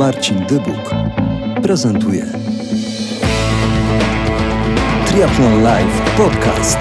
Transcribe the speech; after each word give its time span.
Marcin 0.00 0.46
Dybuk 0.48 0.90
prezentuje 1.62 2.24
Triathlon 5.06 5.62
Live 5.62 6.16
Podcast. 6.16 6.78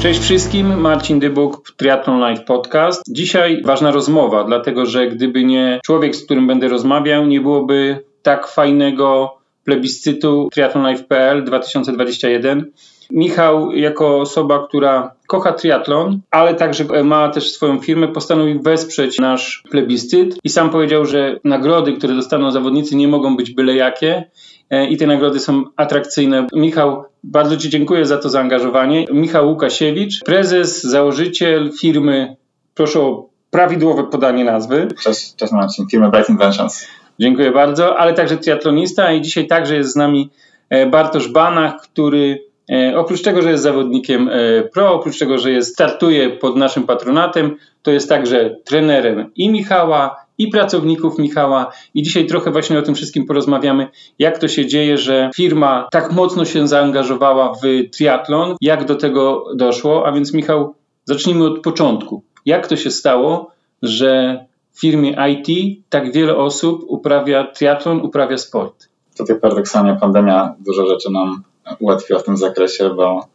Cześć 0.00 0.20
wszystkim, 0.20 0.80
Marcin 0.80 1.20
Dybuk, 1.20 1.70
Triathlon 1.76 2.20
Live 2.20 2.44
Podcast. 2.44 3.02
Dzisiaj 3.08 3.62
ważna 3.62 3.90
rozmowa, 3.90 4.44
dlatego 4.44 4.86
że 4.86 5.08
gdyby 5.08 5.44
nie 5.44 5.80
człowiek, 5.84 6.16
z 6.16 6.24
którym 6.24 6.46
będę 6.46 6.68
rozmawiał, 6.68 7.26
nie 7.26 7.40
byłoby 7.40 8.04
tak 8.22 8.48
fajnego 8.48 9.38
plebiscytu 9.64 10.48
triathlonlife.pl 10.52 11.44
2021. 11.44 12.72
Michał, 13.10 13.72
jako 13.72 14.20
osoba, 14.20 14.66
która 14.68 15.12
kocha 15.26 15.52
triatlon, 15.52 16.20
ale 16.30 16.54
także 16.54 16.84
ma 17.04 17.28
też 17.28 17.52
swoją 17.52 17.80
firmę, 17.80 18.08
postanowił 18.08 18.62
wesprzeć 18.62 19.18
nasz 19.18 19.62
plebiscyt 19.70 20.36
i 20.44 20.48
sam 20.48 20.70
powiedział, 20.70 21.04
że 21.04 21.40
nagrody, 21.44 21.92
które 21.92 22.14
dostaną 22.14 22.50
zawodnicy, 22.50 22.96
nie 22.96 23.08
mogą 23.08 23.36
być 23.36 23.50
byle 23.50 23.74
jakie 23.74 24.30
e, 24.70 24.88
i 24.88 24.96
te 24.96 25.06
nagrody 25.06 25.40
są 25.40 25.64
atrakcyjne. 25.76 26.46
Michał, 26.52 27.04
bardzo 27.24 27.56
Ci 27.56 27.70
dziękuję 27.70 28.06
za 28.06 28.18
to 28.18 28.28
zaangażowanie. 28.28 29.04
Michał 29.12 29.48
Łukasiewicz, 29.48 30.24
prezes, 30.24 30.82
założyciel 30.82 31.70
firmy, 31.80 32.36
proszę 32.74 33.00
o 33.00 33.28
prawidłowe 33.50 34.04
podanie 34.04 34.44
nazwy. 34.44 34.88
Cześć, 35.02 35.36
cześć 35.36 35.52
Marcin, 35.52 35.86
firmy 35.90 36.10
Bright 36.10 36.30
Inventions. 36.30 36.88
Dziękuję 37.20 37.52
bardzo, 37.52 37.98
ale 37.98 38.14
także 38.14 38.36
triatlonista 38.36 39.12
i 39.12 39.22
dzisiaj 39.22 39.46
także 39.46 39.76
jest 39.76 39.92
z 39.92 39.96
nami 39.96 40.30
e, 40.70 40.86
Bartosz 40.86 41.28
Banach, 41.28 41.80
który 41.80 42.47
oprócz 42.96 43.22
tego, 43.22 43.42
że 43.42 43.50
jest 43.50 43.62
zawodnikiem 43.62 44.28
e, 44.28 44.62
pro, 44.62 44.92
oprócz 44.94 45.18
tego, 45.18 45.38
że 45.38 45.50
jest, 45.50 45.72
startuje 45.72 46.30
pod 46.30 46.56
naszym 46.56 46.82
patronatem, 46.82 47.56
to 47.82 47.90
jest 47.90 48.08
także 48.08 48.56
trenerem 48.64 49.30
i 49.36 49.50
Michała, 49.50 50.28
i 50.38 50.48
pracowników 50.48 51.18
Michała. 51.18 51.72
I 51.94 52.02
dzisiaj 52.02 52.26
trochę 52.26 52.50
właśnie 52.50 52.78
o 52.78 52.82
tym 52.82 52.94
wszystkim 52.94 53.26
porozmawiamy, 53.26 53.88
jak 54.18 54.38
to 54.38 54.48
się 54.48 54.66
dzieje, 54.66 54.98
że 54.98 55.30
firma 55.36 55.88
tak 55.90 56.12
mocno 56.12 56.44
się 56.44 56.68
zaangażowała 56.68 57.52
w 57.54 57.90
triatlon, 57.96 58.56
jak 58.60 58.84
do 58.84 58.94
tego 58.94 59.44
doszło. 59.54 60.06
A 60.06 60.12
więc 60.12 60.34
Michał, 60.34 60.74
zacznijmy 61.04 61.44
od 61.46 61.62
początku. 61.62 62.22
Jak 62.46 62.66
to 62.66 62.76
się 62.76 62.90
stało, 62.90 63.50
że 63.82 64.44
w 64.72 64.80
firmie 64.80 65.16
IT 65.30 65.78
tak 65.88 66.12
wiele 66.12 66.36
osób 66.36 66.84
uprawia 66.86 67.44
triatlon, 67.44 68.00
uprawia 68.00 68.38
sport. 68.38 68.88
Tutaj 69.18 69.40
paradoksalnie 69.40 69.96
pandemia 70.00 70.54
dużo 70.60 70.86
rzeczy 70.86 71.10
nam 71.10 71.42
ułatwiła 71.78 72.18
w 72.18 72.24
tym 72.24 72.36
zakresie, 72.36 72.90
bo 72.90 73.26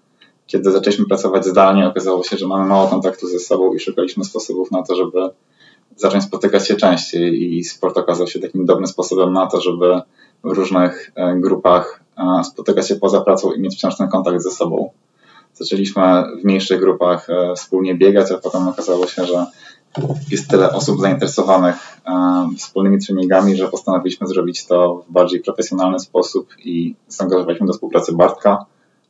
kiedy 0.48 0.72
zaczęliśmy 0.72 1.06
pracować 1.06 1.46
zdalnie, 1.46 1.88
okazało 1.88 2.24
się, 2.24 2.38
że 2.38 2.48
mamy 2.48 2.66
mało 2.66 2.88
kontaktu 2.88 3.28
ze 3.28 3.40
sobą 3.40 3.74
i 3.74 3.80
szukaliśmy 3.80 4.24
sposobów 4.24 4.72
na 4.72 4.84
to, 4.84 4.96
żeby 4.96 5.30
zacząć 5.96 6.24
spotykać 6.24 6.68
się 6.68 6.76
częściej 6.76 7.58
i 7.58 7.64
sport 7.64 7.98
okazał 7.98 8.28
się 8.28 8.40
takim 8.40 8.66
dobrym 8.66 8.88
sposobem 8.88 9.34
na 9.34 9.48
to, 9.48 9.62
żeby 9.62 10.02
w 10.44 10.52
różnych 10.52 11.12
e, 11.16 11.36
grupach 11.36 12.04
e, 12.18 12.44
spotykać 12.44 12.88
się 12.88 12.96
poza 12.96 13.22
pracą 13.22 13.52
i 13.52 13.60
mieć 13.60 13.76
wciąż 13.76 13.98
ten 13.98 14.08
kontakt 14.08 14.42
ze 14.42 14.52
sobą. 14.52 14.90
Zaczęliśmy 15.54 16.04
w 16.42 16.44
mniejszych 16.44 16.80
grupach 16.80 17.30
e, 17.30 17.54
wspólnie 17.56 17.96
biegać, 17.96 18.32
a 18.32 18.38
potem 18.38 18.68
okazało 18.68 19.08
się, 19.08 19.26
że 19.26 19.46
jest 20.32 20.50
tyle 20.50 20.72
osób 20.72 21.00
zainteresowanych 21.00 21.76
wspólnymi 22.58 23.00
treningami, 23.00 23.56
że 23.56 23.68
postanowiliśmy 23.68 24.28
zrobić 24.28 24.66
to 24.66 25.04
w 25.10 25.12
bardziej 25.12 25.40
profesjonalny 25.40 26.00
sposób 26.00 26.48
i 26.66 26.96
zaangażowaliśmy 27.08 27.68
do 27.68 27.74
współpracy 27.74 28.14
Bartka, 28.14 28.66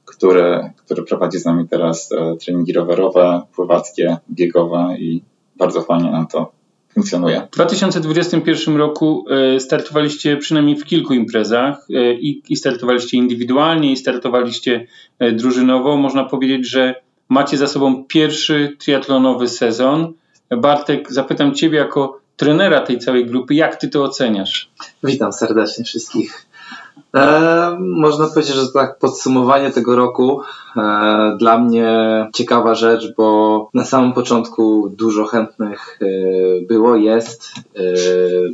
który, 0.06 0.72
który 0.78 1.04
prowadzi 1.04 1.40
z 1.40 1.46
nami 1.46 1.68
teraz 1.68 2.12
e, 2.12 2.38
treningi 2.38 2.74
rowerowe, 2.74 3.42
pływackie, 3.56 4.18
biegowe 4.32 4.96
i 5.00 5.24
bardzo 5.56 5.82
fajnie 5.82 6.12
nam 6.12 6.28
to 6.28 6.52
funkcjonuje. 6.94 7.48
W 7.52 7.56
2021 7.56 8.78
roku 8.78 9.26
e, 9.30 9.60
startowaliście 9.60 10.38
przynajmniej 10.38 10.76
w 10.76 10.86
kilku 10.86 11.14
imprezach 11.14 11.88
e, 11.90 12.14
i 12.50 12.56
startowaliście 12.56 13.18
indywidualnie, 13.18 13.92
i 13.92 13.98
startowaliście 13.98 14.88
drużynowo. 15.34 15.98
Można 15.98 16.24
powiedzieć, 16.24 16.70
że 16.70 16.96
macie 17.30 17.58
za 17.58 17.68
sobą 17.68 18.04
pierwszy 18.04 18.76
triatlonowy 18.80 19.48
sezon. 19.48 20.14
Bartek, 20.52 21.14
zapytam 21.14 21.54
Ciebie 21.54 21.78
jako 21.78 22.20
trenera 22.38 22.82
tej 22.82 23.00
całej 23.00 23.26
grupy, 23.26 23.56
jak 23.56 23.76
Ty 23.76 23.90
to 23.90 24.04
oceniasz? 24.04 24.72
Witam 25.04 25.34
serdecznie 25.34 25.84
wszystkich. 25.84 26.48
E, 27.16 27.78
można 27.80 28.28
powiedzieć, 28.28 28.56
że 28.56 28.72
tak 28.74 29.00
podsumowanie 29.00 29.72
tego 29.72 29.96
roku 29.96 30.42
e, 30.78 31.36
dla 31.40 31.58
mnie 31.58 31.88
ciekawa 32.34 32.76
rzecz, 32.76 33.14
bo 33.18 33.70
na 33.74 33.86
samym 33.86 34.14
początku 34.14 34.90
dużo 34.98 35.26
chętnych 35.26 36.00
e, 36.02 36.06
było, 36.68 36.96
jest 36.96 37.54
e, 37.76 37.82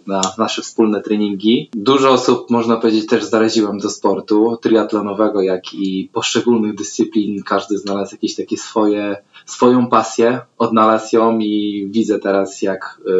na 0.07 0.21
nasze 0.37 0.61
wspólne 0.61 1.01
treningi. 1.01 1.69
Dużo 1.73 2.09
osób, 2.11 2.49
można 2.49 2.77
powiedzieć, 2.77 3.07
też 3.07 3.23
zaraziłem 3.23 3.77
do 3.77 3.89
sportu 3.89 4.57
triatlonowego, 4.61 5.41
jak 5.41 5.73
i 5.73 6.09
poszczególnych 6.13 6.75
dyscyplin. 6.75 7.43
Każdy 7.43 7.77
znalazł 7.77 8.15
jakieś 8.15 8.35
takie 8.35 8.57
swoje, 8.57 9.17
swoją 9.49 9.87
pasję, 9.87 10.41
odnalazł 10.57 11.15
ją 11.15 11.39
i 11.39 11.87
widzę 11.91 12.19
teraz, 12.19 12.61
jak, 12.61 13.01
e, 13.07 13.11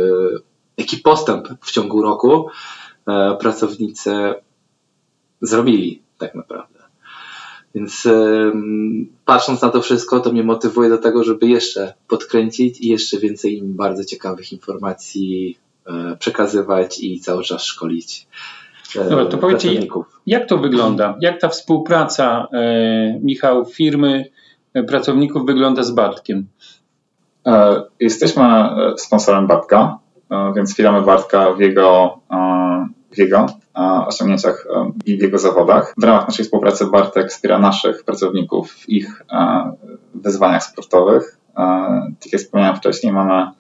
jaki 0.78 0.98
postęp 0.98 1.48
w 1.62 1.72
ciągu 1.72 2.02
roku 2.02 2.50
e, 3.08 3.38
pracownicy 3.40 4.34
zrobili 5.42 6.02
tak 6.18 6.36
naprawdę. 6.36 6.80
Więc 7.76 8.08
patrząc 9.26 9.62
na 9.62 9.70
to 9.70 9.82
wszystko, 9.82 10.20
to 10.20 10.32
mnie 10.32 10.44
motywuje 10.44 10.90
do 10.90 10.98
tego, 10.98 11.24
żeby 11.24 11.48
jeszcze 11.48 11.94
podkręcić 12.08 12.82
i 12.82 12.88
jeszcze 12.88 13.18
więcej 13.18 13.58
im 13.58 13.76
bardzo 13.76 14.06
ciekawych 14.06 14.52
informacji 14.52 15.58
przekazywać 16.20 17.00
i 17.00 17.20
cały 17.20 17.44
czas 17.44 17.64
szkolić. 17.64 18.28
Dobra, 18.96 19.26
to 19.26 19.38
powiedzcie, 19.38 19.88
jak 20.26 20.48
to 20.48 20.58
wygląda? 20.58 21.18
Jak 21.22 21.42
ta 21.42 21.50
współpraca, 21.50 22.48
Michał, 23.22 23.66
firmy, 23.66 24.26
pracowników 24.88 25.46
wygląda 25.46 25.84
z 25.84 25.92
Bartkiem? 25.92 26.48
Jesteśmy 28.00 28.44
sponsorem 28.98 29.48
Bartka, 29.48 29.98
więc 30.56 30.70
wspieramy 30.70 31.02
Bartka 31.02 31.54
w 31.54 31.60
jego, 31.60 32.20
w 33.12 33.18
jego 33.18 33.46
osiągnięciach 34.08 34.68
i 35.06 35.18
w 35.18 35.22
jego 35.22 35.38
zawodach. 35.38 35.94
W 35.98 36.04
ramach 36.04 36.28
naszej 36.28 36.46
współpracy 36.46 36.86
Bartek 36.86 37.30
wspiera 37.30 37.60
naszych 37.60 38.04
pracowników 38.04 38.72
w 38.72 38.90
ich 38.90 39.26
wyzwaniach 40.14 40.64
sportowych. 40.64 41.38
Tak 42.20 42.34
jak 42.34 42.42
wspomniałem 42.42 42.76
wcześniej, 42.76 43.14
mamy 43.14 43.52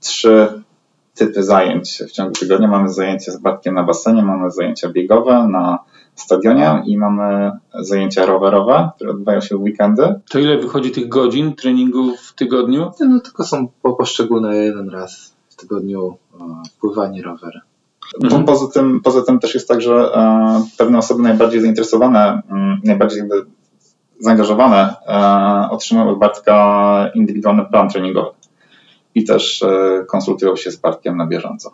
trzy 0.00 0.62
typy 1.14 1.42
zajęć 1.42 2.02
w 2.08 2.10
ciągu 2.10 2.32
tygodnia. 2.32 2.68
Mamy 2.68 2.88
zajęcia 2.88 3.32
z 3.32 3.36
Bartkiem 3.36 3.74
na 3.74 3.82
basenie, 3.82 4.22
mamy 4.22 4.50
zajęcia 4.50 4.88
biegowe 4.88 5.48
na 5.48 5.78
stadionie 6.22 6.82
i 6.86 6.98
mamy 6.98 7.52
zajęcia 7.80 8.26
rowerowe, 8.26 8.90
które 8.96 9.10
odbywają 9.10 9.40
się 9.40 9.56
w 9.56 9.62
weekendy. 9.62 10.14
To 10.30 10.38
ile 10.38 10.58
wychodzi 10.58 10.90
tych 10.90 11.08
godzin 11.08 11.54
treningu 11.54 12.16
w 12.16 12.34
tygodniu? 12.34 12.90
No 13.00 13.20
tylko 13.20 13.44
są 13.44 13.68
poszczególne 13.98 14.56
jeden 14.56 14.90
raz 14.90 15.34
w 15.48 15.56
tygodniu 15.56 16.16
pływanie 16.80 17.22
rower. 17.22 17.60
Mhm. 18.24 18.44
Poza, 18.44 18.66
tym, 18.66 19.00
poza 19.00 19.22
tym 19.22 19.38
też 19.38 19.54
jest 19.54 19.68
tak, 19.68 19.80
że 19.80 19.94
e, 19.94 20.64
pewne 20.78 20.98
osoby 20.98 21.22
najbardziej 21.22 21.60
zainteresowane, 21.60 22.42
mm, 22.50 22.80
najbardziej 22.84 23.18
jakby 23.18 23.46
zaangażowane 24.18 24.94
e, 25.06 25.70
otrzymują 25.70 26.08
od 26.08 26.18
Bartka 26.18 27.10
indywidualny 27.14 27.64
plan 27.64 27.88
treningowy 27.88 28.30
i 29.14 29.24
też 29.24 29.62
e, 29.62 30.04
konsultują 30.08 30.56
się 30.56 30.70
z 30.70 30.76
Bartkiem 30.76 31.16
na 31.16 31.26
bieżąco. 31.26 31.70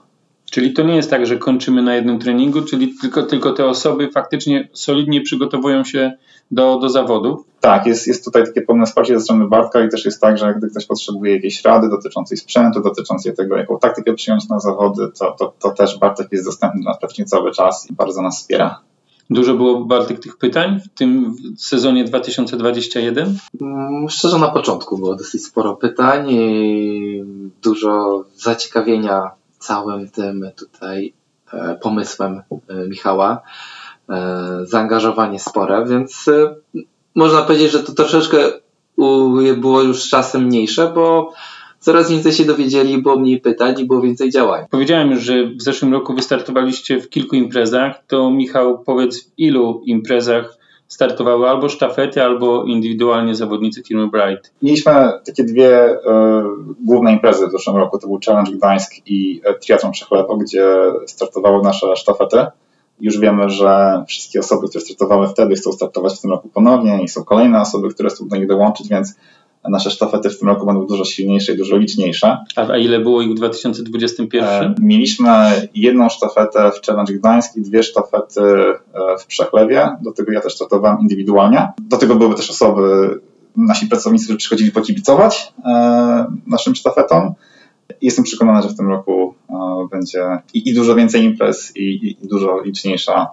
Czyli 0.56 0.72
to 0.72 0.83
nie 0.83 0.97
jest 0.97 1.11
tak, 1.11 1.27
że 1.27 1.39
kończymy 1.39 1.83
na 1.83 1.94
jednym 1.94 2.19
treningu, 2.19 2.62
czyli 2.62 2.94
tylko, 3.00 3.22
tylko 3.22 3.53
te 3.53 3.67
osoby 3.67 4.11
faktycznie 4.11 4.69
solidnie 4.72 5.21
przygotowują 5.21 5.84
się 5.84 6.12
do, 6.50 6.78
do 6.78 6.89
zawodów? 6.89 7.44
Tak, 7.61 7.87
jest, 7.87 8.06
jest 8.06 8.25
tutaj 8.25 8.44
takie 8.44 8.62
pełne 8.62 8.87
wsparcie 8.87 9.19
ze 9.19 9.25
strony 9.25 9.49
Bartka 9.49 9.84
i 9.84 9.89
też 9.89 10.05
jest 10.05 10.21
tak, 10.21 10.39
że 10.39 10.55
gdy 10.55 10.71
ktoś 10.71 10.87
potrzebuje 10.87 11.34
jakiejś 11.34 11.65
rady 11.65 11.89
dotyczącej 11.89 12.39
sprzętu, 12.39 12.83
dotyczącej 12.83 13.34
tego, 13.34 13.57
jaką 13.57 13.78
taktykę 13.78 14.15
przyjąć 14.15 14.48
na 14.48 14.60
zawody, 14.60 15.09
to, 15.19 15.36
to, 15.39 15.53
to 15.59 15.71
też 15.71 15.98
Bartek 15.98 16.28
jest 16.33 16.45
dostępny 16.45 16.81
dla 16.81 16.91
nas 16.91 17.01
praktycznie 17.01 17.25
cały 17.25 17.53
czas 17.53 17.91
i 17.91 17.95
bardzo 17.95 18.22
nas 18.22 18.39
wspiera. 18.39 18.81
Dużo 19.31 19.54
było, 19.54 19.84
Bartek, 19.84 20.21
tych 20.21 20.36
pytań 20.36 20.81
w 20.81 20.98
tym 20.98 21.36
sezonie 21.59 22.04
2021? 22.04 23.39
Mm, 23.60 24.09
szczerze, 24.09 24.39
na 24.39 24.48
początku 24.48 24.98
było 24.98 25.16
dosyć 25.16 25.45
sporo 25.45 25.77
pytań 25.77 26.31
i 26.31 27.25
dużo 27.63 28.25
zaciekawienia 28.36 29.31
całym 29.66 30.09
tym 30.09 30.51
tutaj 30.59 31.13
e, 31.53 31.78
pomysłem 31.83 32.42
e, 32.68 32.74
Michała. 32.89 33.42
E, 34.09 34.60
zaangażowanie 34.63 35.39
spore, 35.39 35.84
więc 35.86 36.30
można 37.15 37.42
powiedzieć, 37.42 37.72
że 37.72 37.83
to 37.83 37.92
troszeczkę 37.92 38.39
było 39.57 39.83
już 39.83 40.09
czasem 40.09 40.45
mniejsze, 40.45 40.92
bo 40.95 41.33
coraz 41.78 42.10
więcej 42.10 42.33
się 42.33 42.45
dowiedzieli, 42.45 43.03
było 43.03 43.18
mniej 43.18 43.41
pytań 43.41 43.74
i 43.78 43.84
było 43.84 44.01
więcej 44.01 44.30
działań. 44.30 44.65
Powiedziałem 44.71 45.10
już, 45.10 45.22
że 45.22 45.47
w 45.47 45.63
zeszłym 45.63 45.92
roku 45.92 46.15
wystartowaliście 46.15 47.01
w 47.01 47.09
kilku 47.09 47.36
imprezach. 47.36 48.03
To 48.07 48.30
Michał, 48.30 48.78
powiedz 48.78 49.24
w 49.24 49.39
ilu 49.39 49.83
imprezach 49.84 50.56
startowały 50.88 51.48
albo 51.48 51.68
sztafety, 51.68 52.22
albo 52.22 52.65
indywidualnie 52.65 53.34
zawodnicy 53.34 53.83
firmy 53.83 54.09
Bright. 54.09 54.53
Mieliśmy 54.62 54.92
takie 55.27 55.44
dwie 55.44 55.71
e, 55.84 55.98
główne 56.84 57.12
imprezy 57.12 57.47
w 57.47 57.50
zeszłym 57.50 57.77
roku. 57.77 57.98
To 57.98 58.06
był 58.06 58.18
Challenge 58.27 58.53
Gdańsk 58.53 58.92
i 59.06 59.41
e, 59.44 59.54
Triathlon 59.54 59.92
Przechlewo, 59.92 60.36
gdzie 60.36 60.66
startowały 61.06 61.62
nasze 61.62 61.97
sztafety. 61.97 62.47
Już 63.00 63.18
wiemy, 63.18 63.50
że 63.50 64.04
wszystkie 64.09 64.41
osoby, 64.41 64.68
które 64.68 64.84
startowały 64.84 65.28
wtedy, 65.28 65.54
chcą 65.54 65.72
startować 65.72 66.18
w 66.18 66.21
tym 66.21 66.30
roku 66.30 66.48
ponownie 66.48 67.03
i 67.03 67.09
są 67.09 67.24
kolejne 67.24 67.60
osoby, 67.60 67.88
które 67.88 68.09
chcą 68.09 68.28
do 68.28 68.36
nich 68.36 68.47
dołączyć, 68.47 68.88
więc 68.88 69.15
nasze 69.68 69.91
sztafety 69.91 70.30
w 70.30 70.39
tym 70.39 70.48
roku 70.48 70.66
będą 70.66 70.86
dużo 70.86 71.04
silniejsze 71.04 71.53
i 71.53 71.57
dużo 71.57 71.77
liczniejsze. 71.77 72.39
A, 72.57 72.77
ile 72.77 73.01
było 73.01 73.22
ich 73.22 73.30
w 73.30 73.34
2021? 73.34 74.65
E, 74.65 74.74
mieliśmy 74.78 75.28
jedną 75.74 76.09
sztafetę 76.09 76.71
w 76.71 76.86
Challenge 76.86 77.13
Gdańsk 77.13 77.57
i 77.57 77.63
dwie 77.63 77.83
sztafety 77.83 78.41
e, 78.41 79.18
w 79.18 79.27
Przechlewie. 79.27 79.97
Do 80.03 80.13
tego 80.13 80.33
ja 80.33 80.41
też 80.41 80.54
startowałem 80.54 81.01
indywidualnie. 81.01 81.68
Do 81.78 81.97
tego 81.97 82.15
były 82.15 82.34
też 82.34 82.51
osoby, 82.51 83.21
nasi 83.57 83.86
pracownicy, 83.86 84.24
którzy 84.24 84.39
przychodzili 84.39 84.72
pokibicować 84.72 85.53
e, 85.65 86.27
naszym 86.47 86.74
sztafetom. 86.74 87.34
Jestem 88.03 88.24
przekonany, 88.24 88.62
że 88.62 88.69
w 88.69 88.77
tym 88.77 88.89
roku 88.89 89.34
będzie 89.91 90.24
i, 90.54 90.71
i 90.71 90.74
dużo 90.74 90.95
więcej 90.95 91.22
imprez, 91.22 91.77
i, 91.77 92.16
i 92.22 92.28
dużo 92.28 92.60
liczniejsza 92.65 93.27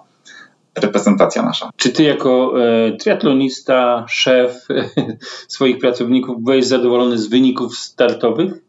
reprezentacja 0.80 1.42
nasza. 1.42 1.70
Czy 1.76 1.90
ty 1.90 2.02
jako 2.02 2.54
e, 2.64 2.92
triatlonista, 2.92 4.04
szef 4.08 4.66
e, 4.70 4.88
swoich 5.48 5.78
pracowników 5.78 6.42
byłeś 6.42 6.66
zadowolony 6.66 7.18
z 7.18 7.26
wyników 7.26 7.76
startowych? 7.78 8.64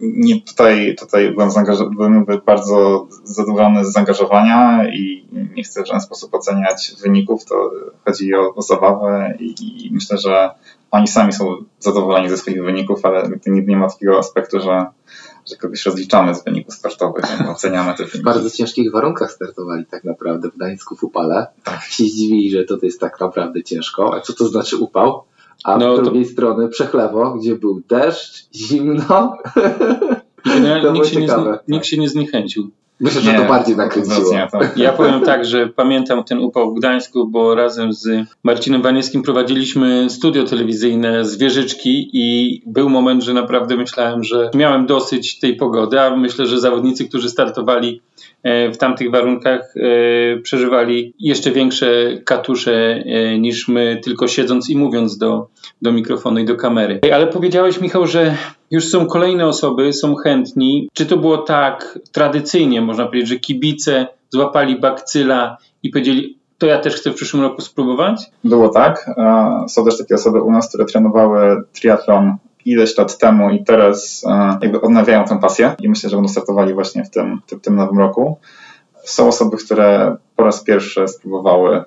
Nie, 0.00 0.40
tutaj, 0.42 0.96
tutaj 0.98 1.32
byłem, 1.32 1.50
byłem 1.96 2.26
bardzo 2.46 3.08
zadowolony 3.24 3.84
z 3.84 3.92
zaangażowania 3.92 4.88
i 4.92 5.28
nie 5.56 5.62
chcę 5.62 5.82
w 5.82 5.86
żaden 5.86 6.00
sposób 6.00 6.34
oceniać 6.34 6.92
wyników. 7.02 7.44
To 7.44 7.70
chodzi 8.04 8.34
o, 8.34 8.54
o 8.54 8.62
zabawę 8.62 9.34
i, 9.40 9.54
i 9.86 9.90
myślę, 9.92 10.18
że 10.18 10.50
oni 10.90 11.08
sami 11.08 11.32
są 11.32 11.64
zadowoleni 11.78 12.28
ze 12.28 12.36
swoich 12.36 12.64
wyników, 12.64 13.04
ale 13.04 13.30
nie, 13.46 13.62
nie 13.62 13.76
ma 13.76 13.88
takiego 13.88 14.18
aspektu, 14.18 14.60
że 14.60 14.86
że 15.50 15.56
kogoś 15.56 15.86
rozliczamy 15.86 16.34
z 16.34 16.44
wyników 16.44 16.74
startowych, 16.74 17.24
oceniamy 17.50 17.90
te 17.90 17.96
wyniki. 17.96 18.18
W 18.18 18.22
bardzo 18.22 18.50
ciężkich 18.50 18.92
warunkach 18.92 19.32
startowali 19.32 19.86
tak 19.86 20.04
naprawdę 20.04 20.50
w 20.50 20.56
Gdańsku 20.56 20.96
w 20.96 21.04
upale. 21.04 21.46
Tak. 21.64 21.82
Się 21.82 22.04
zdziwili, 22.04 22.50
że 22.50 22.64
to 22.64 22.78
jest 22.82 23.00
tak 23.00 23.20
naprawdę 23.20 23.62
ciężko. 23.62 24.14
A 24.14 24.20
co 24.20 24.32
to 24.32 24.48
znaczy 24.48 24.76
upał? 24.76 25.22
A 25.64 25.76
no, 25.76 25.96
z 25.96 26.02
drugiej 26.02 26.24
to... 26.24 26.32
strony 26.32 26.68
przechlewo, 26.68 27.34
gdzie 27.34 27.56
był 27.56 27.82
deszcz, 27.88 28.48
zimno. 28.54 29.36
nikt, 30.92 31.06
się 31.06 31.20
nie, 31.20 31.28
nikt 31.68 31.86
się 31.86 31.98
nie 31.98 32.08
zniechęcił. 32.08 32.70
Myślę, 33.00 33.20
że 33.20 33.32
nie, 33.32 33.38
to 33.38 33.44
bardziej 33.44 33.76
nakręciło. 33.76 34.32
Ja 34.76 34.92
powiem 34.92 35.20
tak, 35.20 35.44
że 35.44 35.66
pamiętam 35.66 36.24
ten 36.24 36.38
upał 36.38 36.74
w 36.74 36.78
Gdańsku, 36.78 37.26
bo 37.26 37.54
razem 37.54 37.92
z 37.92 38.28
Marcinem 38.42 38.82
Wanieckim 38.82 39.22
prowadziliśmy 39.22 40.10
studio 40.10 40.44
telewizyjne 40.44 41.24
Zwierzyczki 41.24 42.10
i 42.12 42.62
był 42.66 42.88
moment, 42.88 43.22
że 43.22 43.34
naprawdę 43.34 43.76
myślałem, 43.76 44.24
że 44.24 44.50
miałem 44.54 44.86
dosyć 44.86 45.38
tej 45.38 45.56
pogody, 45.56 46.00
a 46.00 46.16
myślę, 46.16 46.46
że 46.46 46.60
zawodnicy, 46.60 47.08
którzy 47.08 47.30
startowali 47.30 48.02
w 48.44 48.76
tamtych 48.78 49.10
warunkach 49.10 49.74
e, 49.76 50.40
przeżywali 50.40 51.14
jeszcze 51.20 51.50
większe 51.50 52.18
katusze 52.24 52.72
e, 53.06 53.38
niż 53.38 53.68
my, 53.68 54.00
tylko 54.04 54.28
siedząc 54.28 54.70
i 54.70 54.76
mówiąc 54.76 55.18
do, 55.18 55.48
do 55.82 55.92
mikrofonu 55.92 56.38
i 56.38 56.44
do 56.44 56.56
kamery. 56.56 57.00
Ale 57.14 57.26
powiedziałeś, 57.26 57.80
Michał, 57.80 58.06
że 58.06 58.36
już 58.70 58.84
są 58.84 59.06
kolejne 59.06 59.46
osoby, 59.46 59.92
są 59.92 60.14
chętni. 60.14 60.88
Czy 60.92 61.06
to 61.06 61.16
było 61.16 61.38
tak 61.38 61.98
tradycyjnie, 62.12 62.80
można 62.80 63.06
powiedzieć, 63.06 63.28
że 63.28 63.36
kibice 63.36 64.06
złapali 64.30 64.80
bakcyla 64.80 65.56
i 65.82 65.90
powiedzieli, 65.90 66.38
to 66.58 66.66
ja 66.66 66.78
też 66.78 66.94
chcę 66.94 67.10
w 67.10 67.14
przyszłym 67.14 67.42
roku 67.42 67.60
spróbować? 67.60 68.22
Było 68.44 68.68
tak. 68.68 69.10
Są 69.68 69.84
też 69.84 69.98
takie 69.98 70.14
osoby 70.14 70.42
u 70.42 70.52
nas, 70.52 70.68
które 70.68 70.84
trenowały 70.84 71.62
triatlon 71.72 72.36
ileś 72.64 72.98
lat 72.98 73.18
temu 73.18 73.50
i 73.50 73.64
teraz 73.64 74.24
jakby 74.62 74.80
odnawiają 74.80 75.24
tę 75.24 75.38
pasję 75.38 75.74
i 75.80 75.88
myślę, 75.88 76.10
że 76.10 76.16
będą 76.16 76.28
startowali 76.28 76.74
właśnie 76.74 77.04
w 77.04 77.10
tym, 77.10 77.40
w 77.46 77.60
tym 77.60 77.76
nowym 77.76 77.98
roku. 77.98 78.38
Są 79.04 79.28
osoby, 79.28 79.56
które 79.56 80.16
po 80.36 80.44
raz 80.44 80.64
pierwszy 80.64 81.08
spróbowały 81.08 81.84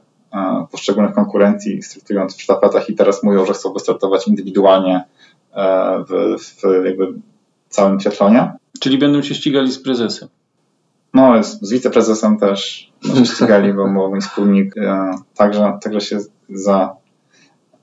poszczególnych 0.71 1.15
konkurencji, 1.15 1.83
startując 1.83 2.35
w 2.35 2.41
sztafetach 2.41 2.89
i 2.89 2.95
teraz 2.95 3.23
mówią, 3.23 3.45
że 3.45 3.53
chcą 3.53 3.73
wystartować 3.73 4.27
indywidualnie 4.27 5.03
E, 5.56 6.03
w, 6.09 6.39
w 6.62 6.85
jakby 6.85 7.13
całym 7.69 8.00
triathlonie. 8.00 8.53
Czyli 8.79 8.97
będą 8.97 9.21
się 9.21 9.35
ścigali 9.35 9.71
z 9.71 9.83
prezesem? 9.83 10.29
No, 11.13 11.44
z, 11.44 11.62
z 11.62 11.71
wiceprezesem 11.71 12.38
też 12.38 12.91
się 13.15 13.25
ścigali, 13.25 13.73
bo 13.73 13.88
mój 13.88 14.21
wspólnik 14.21 14.77
e, 14.77 15.12
także, 15.35 15.77
także 15.83 16.01
się 16.01 16.19
za, 16.50 16.95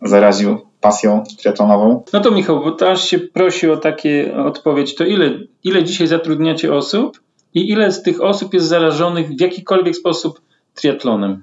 zaraził 0.03 0.59
pasją 0.89 1.25
triatlonową. 1.39 2.03
No 2.13 2.21
to 2.21 2.31
Michał, 2.31 2.61
bo 2.61 2.73
też 2.73 3.05
się 3.05 3.19
prosi 3.19 3.71
o 3.71 3.77
takie 3.77 4.37
odpowiedź, 4.37 4.95
to 4.95 5.05
ile, 5.05 5.31
ile 5.65 5.85
dzisiaj 5.85 6.07
zatrudniacie 6.07 6.75
osób 6.75 7.21
i 7.55 7.71
ile 7.71 7.93
z 7.93 8.03
tych 8.03 8.23
osób 8.23 8.55
jest 8.55 8.67
zarażonych 8.67 9.29
w 9.29 9.41
jakikolwiek 9.41 9.97
sposób 9.97 10.41
triatlonem? 10.75 11.43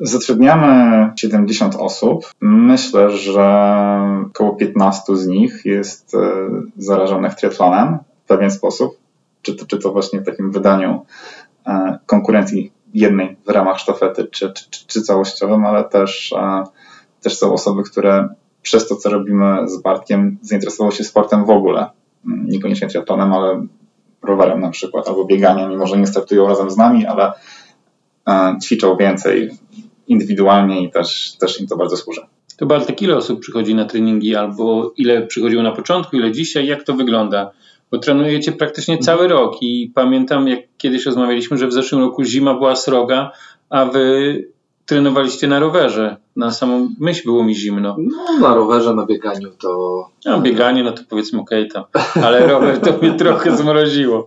Zatrudniamy 0.00 1.12
70 1.16 1.76
osób. 1.76 2.32
Myślę, 2.40 3.10
że 3.10 3.46
około 4.26 4.54
15 4.54 5.16
z 5.16 5.26
nich 5.26 5.64
jest 5.64 6.14
e, 6.14 6.18
zarażonych 6.76 7.34
triatlonem 7.34 7.98
w 8.24 8.28
pewien 8.28 8.50
sposób. 8.50 8.96
Czy 9.42 9.54
to, 9.54 9.66
czy 9.66 9.78
to 9.78 9.92
właśnie 9.92 10.20
w 10.20 10.26
takim 10.26 10.52
wydaniu 10.52 11.06
e, 11.66 11.98
konkurencji 12.06 12.72
jednej 12.94 13.36
w 13.46 13.48
ramach 13.48 13.78
sztafety, 13.78 14.28
czy, 14.30 14.52
czy, 14.52 14.86
czy 14.86 15.02
całościowym, 15.02 15.66
ale 15.66 15.84
też, 15.84 16.32
e, 16.32 16.64
też 17.22 17.38
są 17.38 17.52
osoby, 17.52 17.82
które 17.82 18.28
przez 18.64 18.88
to, 18.88 18.96
co 18.96 19.10
robimy 19.10 19.68
z 19.68 19.82
Bartkiem, 19.82 20.38
zainteresowały 20.42 20.92
się 20.92 21.04
sportem 21.04 21.44
w 21.44 21.50
ogóle. 21.50 21.90
Mm, 22.26 22.48
niekoniecznie 22.48 22.88
triatlonem, 22.88 23.32
ale 23.32 23.66
rowerem 24.22 24.60
na 24.60 24.70
przykład, 24.70 25.08
albo 25.08 25.24
bieganiem, 25.24 25.70
mimo 25.70 25.86
że 25.86 25.98
nie 25.98 26.06
startują 26.06 26.48
razem 26.48 26.70
z 26.70 26.76
nami, 26.76 27.06
ale 27.06 27.32
ćwiczą 28.64 28.96
więcej 28.96 29.50
indywidualnie 30.08 30.82
i 30.82 30.90
też, 30.90 31.36
też 31.40 31.60
im 31.60 31.66
to 31.66 31.76
bardzo 31.76 31.96
służy. 31.96 32.20
To 32.56 32.66
Bartek, 32.66 33.02
ile 33.02 33.16
osób 33.16 33.40
przychodzi 33.40 33.74
na 33.74 33.84
treningi 33.84 34.36
albo 34.36 34.92
ile 34.96 35.22
przychodziło 35.22 35.62
na 35.62 35.72
początku, 35.72 36.16
ile 36.16 36.32
dzisiaj, 36.32 36.66
jak 36.66 36.82
to 36.82 36.94
wygląda? 36.94 37.50
Bo 37.90 37.98
trenujecie 37.98 38.52
praktycznie 38.52 38.98
cały 38.98 39.28
rok 39.28 39.56
i 39.60 39.92
pamiętam, 39.94 40.48
jak 40.48 40.60
kiedyś 40.78 41.06
rozmawialiśmy, 41.06 41.58
że 41.58 41.66
w 41.66 41.72
zeszłym 41.72 42.00
roku 42.00 42.24
zima 42.24 42.54
była 42.54 42.76
sroga, 42.76 43.32
a 43.70 43.84
wy 43.84 44.48
trenowaliście 44.86 45.48
na 45.48 45.60
rowerze. 45.60 46.16
Na 46.36 46.50
samą 46.50 46.88
myśl 47.00 47.22
było 47.24 47.44
mi 47.44 47.54
zimno. 47.54 47.96
No, 47.98 48.48
na 48.48 48.54
rowerze, 48.54 48.94
na 48.94 49.06
bieganiu 49.06 49.50
to... 49.50 50.10
A 50.26 50.38
bieganie, 50.38 50.82
no 50.82 50.92
to 50.92 51.02
powiedzmy 51.08 51.40
okej 51.40 51.68
okay, 51.68 51.84
tam, 52.02 52.02
ale 52.24 52.46
rower 52.46 52.80
to 52.80 52.98
mnie 52.98 53.12
trochę 53.12 53.56
zmroziło. 53.56 54.24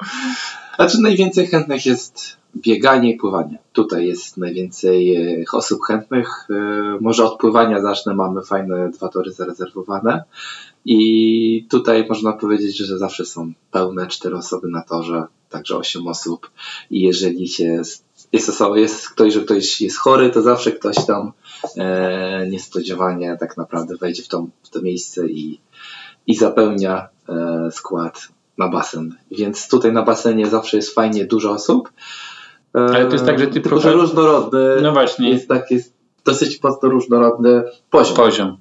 Znaczy 0.75 1.01
najwięcej 1.01 1.47
chętnych 1.47 1.85
jest 1.85 2.37
bieganie 2.55 3.13
i 3.13 3.17
pływanie. 3.17 3.57
Tutaj 3.73 4.07
jest 4.07 4.37
najwięcej 4.37 5.15
e, 5.15 5.43
osób 5.53 5.79
chętnych. 5.87 6.47
E, 6.49 6.53
może 7.01 7.25
od 7.25 7.39
pływania 7.39 7.81
zacznę, 7.81 8.15
mamy 8.15 8.41
fajne 8.41 8.89
dwa 8.89 9.09
tory 9.09 9.31
zarezerwowane. 9.31 10.23
I 10.85 11.65
tutaj 11.69 12.05
można 12.09 12.33
powiedzieć, 12.33 12.77
że 12.77 12.97
zawsze 12.97 13.25
są 13.25 13.53
pełne 13.71 14.07
cztery 14.07 14.35
osoby 14.35 14.67
na 14.67 14.81
torze, 14.81 15.23
także 15.49 15.77
osiem 15.77 16.07
osób. 16.07 16.51
I 16.91 17.01
jeżeli 17.01 17.47
się 17.47 17.81
jest, 18.33 18.49
osoba, 18.49 18.77
jest 18.77 19.09
ktoś, 19.09 19.33
że 19.33 19.41
ktoś 19.41 19.81
jest 19.81 19.97
chory, 19.97 20.29
to 20.29 20.41
zawsze 20.41 20.71
ktoś 20.71 20.95
tam 21.05 21.31
e, 21.77 22.47
niespodziewanie 22.49 23.37
tak 23.39 23.57
naprawdę 23.57 23.95
wejdzie 23.97 24.23
w, 24.23 24.27
tą, 24.27 24.49
w 24.63 24.69
to 24.69 24.81
miejsce 24.81 25.27
i, 25.27 25.59
i 26.27 26.35
zapełnia 26.35 27.07
e, 27.29 27.69
skład 27.71 28.27
na 28.57 28.67
basen. 28.67 29.15
Więc 29.31 29.67
tutaj 29.67 29.93
na 29.93 30.03
basenie 30.03 30.47
zawsze 30.47 30.77
jest 30.77 30.95
fajnie 30.95 31.25
dużo 31.25 31.51
osób. 31.51 31.89
Ale 32.73 33.05
to 33.05 33.13
jest 33.13 33.25
tak, 33.25 33.39
że 33.39 33.47
ty 33.47 33.79
że 33.79 33.93
różnorodny. 33.93 34.81
No 34.81 34.91
właśnie. 34.91 35.29
Jest 35.29 35.47
tak, 35.47 35.71
jest 35.71 35.93
dosyć 36.25 36.63
mocno 36.63 36.89
różnorodny 36.89 37.63
poziom. 37.89 38.15
Poziom. 38.15 38.57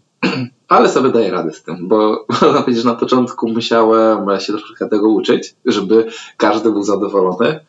Ale 0.68 0.88
sobie 0.88 1.10
daję 1.10 1.30
radę 1.30 1.52
z 1.52 1.62
tym, 1.62 1.88
bo 1.88 2.26
można 2.42 2.62
powiedzieć, 2.62 2.82
że 2.82 2.88
na 2.88 2.94
początku 2.94 3.48
musiałem 3.48 4.40
się 4.40 4.52
troszkę 4.52 4.88
tego 4.88 5.08
uczyć, 5.08 5.54
żeby 5.64 6.06
każdy 6.36 6.70
był 6.70 6.82
zadowolony, 6.82 7.60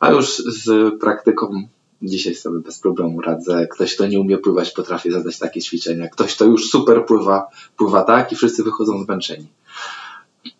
a 0.00 0.10
już 0.10 0.36
z 0.36 0.94
praktyką 1.00 1.62
dzisiaj 2.02 2.34
sobie 2.34 2.58
bez 2.58 2.78
problemu 2.78 3.20
radzę. 3.20 3.66
Ktoś, 3.70 3.94
kto 3.94 4.06
nie 4.06 4.20
umie 4.20 4.38
pływać, 4.38 4.70
potrafi 4.70 5.10
zadać 5.10 5.38
takie 5.38 5.60
ćwiczenia. 5.60 6.08
Ktoś, 6.08 6.34
kto 6.34 6.44
już 6.44 6.70
super 6.70 7.06
pływa, 7.06 7.46
pływa 7.76 8.02
tak 8.02 8.32
i 8.32 8.36
wszyscy 8.36 8.64
wychodzą 8.64 9.04
zmęczeni. 9.04 9.46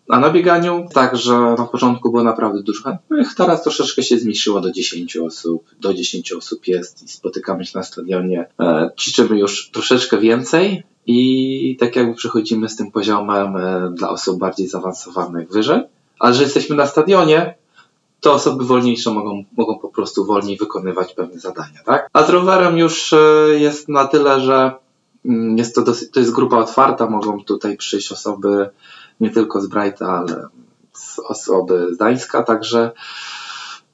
A 0.09 0.19
na 0.19 0.29
bieganiu 0.29 0.87
także 0.93 1.55
na 1.57 1.65
początku 1.65 2.11
było 2.11 2.23
naprawdę 2.23 2.63
dużo 2.63 2.83
chętnych, 2.83 3.35
teraz 3.37 3.63
troszeczkę 3.63 4.03
się 4.03 4.17
zmniejszyło 4.17 4.61
do 4.61 4.71
10 4.71 5.17
osób, 5.17 5.63
do 5.79 5.93
10 5.93 6.31
osób 6.31 6.67
jest 6.67 7.03
i 7.03 7.07
spotykamy 7.07 7.65
się 7.65 7.77
na 7.77 7.83
stadionie. 7.83 8.47
E, 8.59 8.89
ćwiczymy 8.99 9.39
już 9.39 9.69
troszeczkę 9.71 10.17
więcej 10.17 10.83
i 11.05 11.77
tak 11.79 11.95
jakby 11.95 12.13
przechodzimy 12.15 12.69
z 12.69 12.75
tym 12.75 12.91
poziomem 12.91 13.57
e, 13.57 13.91
dla 13.95 14.09
osób 14.09 14.39
bardziej 14.39 14.67
zaawansowanych 14.67 15.51
wyżej. 15.51 15.81
Ale 16.19 16.33
że 16.33 16.43
jesteśmy 16.43 16.75
na 16.75 16.87
stadionie, 16.87 17.55
te 18.21 18.31
osoby 18.31 18.65
wolniejsze 18.65 19.11
mogą, 19.11 19.43
mogą 19.57 19.79
po 19.79 19.89
prostu 19.89 20.25
wolniej 20.25 20.57
wykonywać 20.57 21.13
pewne 21.13 21.39
zadania, 21.39 21.79
tak? 21.85 22.09
A 22.13 22.23
z 22.23 22.29
rowerem 22.29 22.77
już 22.77 23.13
e, 23.13 23.17
jest 23.59 23.89
na 23.89 24.07
tyle, 24.07 24.41
że 24.41 24.71
jest 25.55 25.75
to, 25.75 25.81
dosyć, 25.81 26.11
to 26.11 26.19
jest 26.19 26.31
grupa 26.31 26.57
otwarta, 26.57 27.09
mogą 27.09 27.43
tutaj 27.43 27.77
przyjść 27.77 28.11
osoby 28.11 28.69
nie 29.19 29.29
tylko 29.29 29.61
z 29.61 29.67
Brighta, 29.67 30.07
ale 30.07 30.47
z 30.93 31.19
osoby 31.19 31.87
z 31.91 31.95
Gdańska, 31.95 32.43
także 32.43 32.91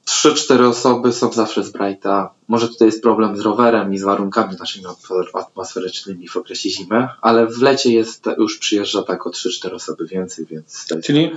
trzy, 0.04 0.34
cztery 0.34 0.68
osoby 0.68 1.12
są 1.12 1.32
zawsze 1.32 1.64
z 1.64 1.70
Brighta. 1.70 2.34
Może 2.48 2.68
tutaj 2.68 2.88
jest 2.88 3.02
problem 3.02 3.36
z 3.36 3.40
rowerem 3.40 3.94
i 3.94 3.98
z 3.98 4.02
warunkami 4.02 4.56
naszymi 4.60 4.86
atmosferycznymi 5.34 6.28
w 6.28 6.36
okresie 6.36 6.70
zimy, 6.70 7.08
ale 7.20 7.46
w 7.46 7.62
lecie 7.62 7.92
jest, 7.92 8.26
już 8.38 8.58
przyjeżdża 8.58 9.02
tak 9.02 9.26
o 9.26 9.30
3-4 9.30 9.74
osoby 9.74 10.06
więcej, 10.06 10.46
więc... 10.46 10.86
Czyli 11.04 11.30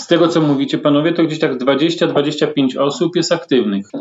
z 0.00 0.06
tego, 0.06 0.28
co 0.28 0.40
mówicie 0.40 0.78
panowie, 0.78 1.12
to 1.12 1.22
gdzieś 1.22 1.38
tak 1.38 1.58
20-25 1.58 2.78
osób 2.78 3.16
jest 3.16 3.32
aktywnych. 3.32 3.86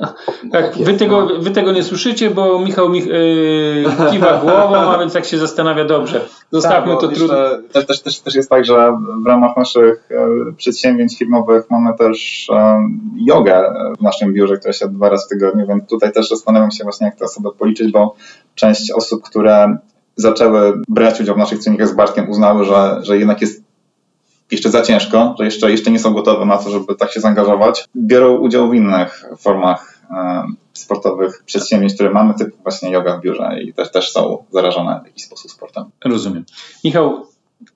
Tak, 0.52 0.78
wy 0.78 0.94
tego, 0.94 1.28
wy 1.40 1.52
tego 1.52 1.72
nie 1.72 1.84
słyszycie, 1.84 2.30
bo 2.30 2.60
Michał 2.60 2.90
Mich 2.90 3.06
yy, 3.06 4.12
kiwa 4.12 4.38
głową, 4.38 4.76
a 4.76 5.00
więc 5.00 5.14
tak 5.14 5.26
się 5.26 5.38
zastanawia 5.38 5.86
dobrze. 5.86 6.22
Zostawmy 6.52 6.92
tak, 6.92 7.02
to 7.02 7.08
trudno. 7.08 7.36
Też, 7.72 7.86
też, 7.86 8.02
też, 8.02 8.20
też 8.20 8.36
jest 8.36 8.50
tak, 8.50 8.66
że 8.66 8.98
w 9.24 9.28
ramach 9.28 9.58
naszych 9.58 10.10
e, 10.12 10.54
przedsięwzięć 10.58 11.18
firmowych 11.18 11.70
mamy 11.70 11.94
też 11.98 12.50
e, 12.54 12.90
jogę 13.16 13.74
w 14.00 14.02
naszym 14.02 14.34
biurze, 14.34 14.58
która 14.58 14.74
się 14.74 14.88
dwa 14.88 15.10
razy 15.10 15.26
w 15.26 15.30
tygodniu, 15.30 15.68
więc 15.68 15.90
tutaj 15.90 16.12
też 16.12 16.30
zastanawiam 16.30 16.72
się 16.72 16.84
właśnie, 16.84 17.06
jak 17.06 17.16
te 17.16 17.26
osoby 17.26 17.50
policzyć, 17.60 17.92
bo 17.92 18.16
część 18.56 18.92
osób, 18.92 19.24
które 19.24 19.78
zaczęły 20.16 20.82
brać 20.88 21.22
udział 21.22 21.36
w 21.36 21.38
naszych 21.38 21.60
treningach 21.60 21.88
z 21.88 21.94
Bartkiem 21.94 22.30
uznały, 22.30 22.66
że, 22.66 23.00
że 23.02 23.18
jednak 23.18 23.42
jest 23.42 23.69
jeszcze 24.52 24.70
za 24.70 24.82
ciężko, 24.82 25.36
że 25.40 25.46
jeszcze, 25.46 25.72
jeszcze 25.72 25.92
nie 25.92 26.00
są 26.00 26.14
gotowe 26.14 26.46
na 26.46 26.58
to, 26.58 26.70
żeby 26.70 26.96
tak 26.96 27.12
się 27.12 27.20
zaangażować. 27.20 27.86
Biorą 27.96 28.38
udział 28.38 28.70
w 28.70 28.74
innych 28.74 29.26
formach 29.38 30.00
e, 30.12 30.44
sportowych 30.74 31.44
przedsięwzięć, 31.46 31.94
które 31.94 32.10
mamy, 32.10 32.34
typu 32.34 32.58
właśnie 32.64 32.92
yoga 32.92 33.18
w 33.18 33.22
biurze 33.22 33.50
i 33.64 33.74
też, 33.74 33.92
też 33.92 34.12
są 34.12 34.44
zarażone 34.52 35.00
w 35.04 35.08
jakiś 35.08 35.24
sposób 35.24 35.52
sportem. 35.52 35.84
Rozumiem. 36.06 36.44
Michał, 36.84 37.26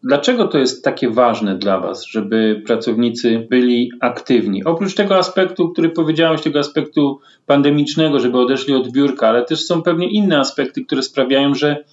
dlaczego 0.04 0.48
to 0.48 0.58
jest 0.58 0.84
takie 0.84 1.10
ważne 1.10 1.58
dla 1.58 1.80
Was, 1.80 2.06
żeby 2.06 2.62
pracownicy 2.66 3.48
byli 3.50 3.92
aktywni? 4.00 4.64
Oprócz 4.64 4.96
tego 4.96 5.18
aspektu, 5.18 5.70
który 5.70 5.90
powiedziałeś, 5.90 6.42
tego 6.42 6.60
aspektu 6.60 7.20
pandemicznego, 7.46 8.20
żeby 8.20 8.40
odeszli 8.40 8.76
od 8.76 8.92
biurka, 8.92 9.28
ale 9.28 9.46
też 9.46 9.66
są 9.66 9.82
pewnie 9.82 10.10
inne 10.10 10.40
aspekty, 10.40 10.86
które 10.86 11.02
sprawiają, 11.02 11.56
że 11.56 11.84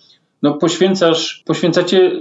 no, 0.43 0.55
poświęcasz, 0.55 1.43
poświęcacie 1.47 2.13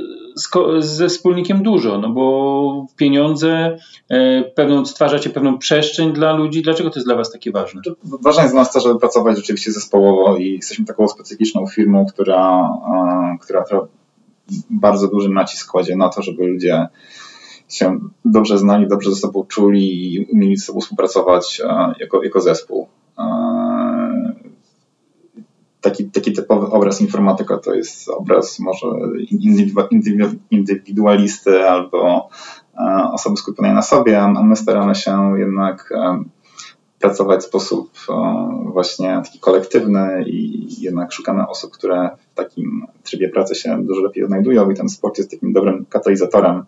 ze 0.79 1.07
wspólnikiem 1.07 1.63
dużo, 1.63 1.98
no 1.98 2.09
bo 2.09 2.88
pieniądze, 2.95 3.77
e, 4.09 4.43
pewną, 4.43 4.86
stwarzacie 4.86 5.29
pewną 5.29 5.57
przestrzeń 5.57 6.13
dla 6.13 6.33
ludzi. 6.33 6.62
Dlaczego 6.62 6.89
to 6.89 7.00
jest 7.00 7.07
dla 7.07 7.15
Was 7.15 7.31
takie 7.31 7.51
ważne? 7.51 7.81
Ważne 8.03 8.41
jest 8.41 8.53
dla 8.53 8.62
nas 8.62 8.74
to, 8.74 8.79
żeby 8.79 9.00
pracować 9.00 9.38
rzeczywiście 9.38 9.71
zespołowo 9.71 10.38
i 10.38 10.53
jesteśmy 10.53 10.86
taką 10.86 11.07
specyficzną 11.07 11.67
firmą, 11.67 12.05
która, 12.05 12.69
która, 13.41 13.63
która 13.63 13.88
bardzo 14.69 15.07
duży 15.07 15.29
nacisk 15.29 15.71
kładzie 15.71 15.95
na 15.95 16.09
to, 16.09 16.21
żeby 16.21 16.48
ludzie 16.48 16.88
się 17.69 18.00
dobrze 18.25 18.57
znali, 18.57 18.88
dobrze 18.88 19.09
ze 19.09 19.15
sobą 19.15 19.45
czuli 19.45 20.13
i 20.13 20.25
umieli 20.25 20.57
ze 20.57 20.65
sobą 20.65 20.79
współpracować 20.79 21.62
jako, 22.00 22.24
jako 22.24 22.41
zespół 22.41 22.88
taki, 25.81 26.05
taki 26.12 26.33
typowy 26.33 26.67
obraz 26.67 27.01
informatyka 27.01 27.57
to 27.57 27.74
jest 27.74 28.09
obraz 28.09 28.59
może 28.59 28.88
indywidualisty 30.51 31.69
albo 31.69 32.29
e, 32.74 33.09
osoby 33.12 33.38
skupionej 33.38 33.74
na 33.74 33.81
sobie, 33.81 34.21
a 34.21 34.43
my 34.43 34.55
staramy 34.55 34.95
się 34.95 35.33
jednak 35.38 35.93
e, 35.95 36.24
pracować 37.00 37.41
w 37.41 37.43
sposób 37.43 37.91
e, 38.09 38.13
właśnie 38.63 39.21
taki 39.25 39.39
kolektywny 39.39 40.24
i 40.27 40.67
jednak 40.81 41.12
szukamy 41.12 41.48
osób, 41.48 41.71
które 41.71 42.09
w 42.31 42.36
takim 42.36 42.88
trybie 43.03 43.29
pracy 43.29 43.55
się 43.55 43.83
dużo 43.83 44.01
lepiej 44.01 44.24
odnajdują 44.24 44.69
i 44.69 44.75
ten 44.75 44.89
sport 44.89 45.17
jest 45.17 45.31
takim 45.31 45.53
dobrym 45.53 45.86
katalizatorem 45.86 46.65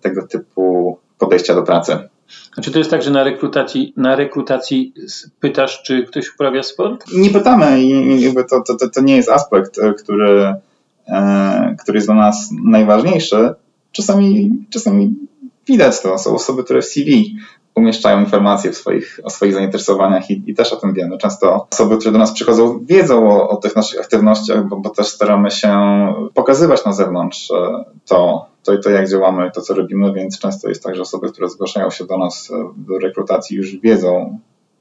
tego 0.00 0.26
typu 0.26 0.98
podejścia 1.18 1.54
do 1.54 1.62
pracy. 1.62 2.08
Czy 2.62 2.70
to 2.70 2.78
jest 2.78 2.90
tak, 2.90 3.02
że 3.02 3.10
na 3.10 3.24
rekrutacji, 3.24 3.92
na 3.96 4.16
rekrutacji 4.16 4.92
pytasz, 5.40 5.82
czy 5.82 6.02
ktoś 6.02 6.34
uprawia 6.34 6.62
sport? 6.62 7.04
Nie 7.16 7.30
pytamy 7.30 7.82
i 7.82 8.20
jakby 8.22 8.44
to, 8.44 8.62
to, 8.62 8.88
to 8.88 9.00
nie 9.00 9.16
jest 9.16 9.28
aspekt, 9.28 9.78
e, 9.78 9.94
który, 9.94 10.54
e, 11.06 11.76
który 11.82 11.98
jest 11.98 12.08
dla 12.08 12.14
nas 12.14 12.50
najważniejszy. 12.64 13.54
Czasami, 13.92 14.50
czasami 14.70 15.14
widać 15.66 16.00
to. 16.00 16.18
Są 16.18 16.34
osoby, 16.34 16.64
które 16.64 16.82
w 16.82 16.84
CV 16.84 17.36
umieszczają 17.74 18.20
informacje 18.20 18.72
w 18.72 18.76
swoich, 18.76 19.20
o 19.24 19.30
swoich 19.30 19.54
zainteresowaniach 19.54 20.30
i, 20.30 20.42
i, 20.46 20.54
też 20.54 20.72
o 20.72 20.76
tym 20.76 20.94
wiemy. 20.94 21.18
Często 21.18 21.66
osoby, 21.72 21.96
które 21.96 22.12
do 22.12 22.18
nas 22.18 22.32
przychodzą, 22.32 22.80
wiedzą 22.84 23.30
o, 23.30 23.48
o 23.48 23.56
tych 23.56 23.76
naszych 23.76 24.00
aktywnościach, 24.00 24.68
bo, 24.68 24.76
bo, 24.76 24.90
też 24.90 25.06
staramy 25.06 25.50
się 25.50 25.72
pokazywać 26.34 26.84
na 26.84 26.92
zewnątrz 26.92 27.50
e, 27.50 27.84
to, 28.06 28.46
to, 28.62 28.78
to, 28.78 28.90
jak 28.90 29.08
działamy, 29.08 29.50
to, 29.50 29.60
co 29.60 29.74
robimy, 29.74 30.12
więc 30.12 30.38
często 30.38 30.68
jest 30.68 30.82
tak, 30.82 30.96
że 30.96 31.02
osoby, 31.02 31.32
które 31.32 31.48
zgłaszają 31.48 31.90
się 31.90 32.04
do 32.04 32.18
nas 32.18 32.50
e, 32.50 32.72
do 32.76 32.98
rekrutacji, 32.98 33.56
już 33.56 33.76
wiedzą, 33.76 34.38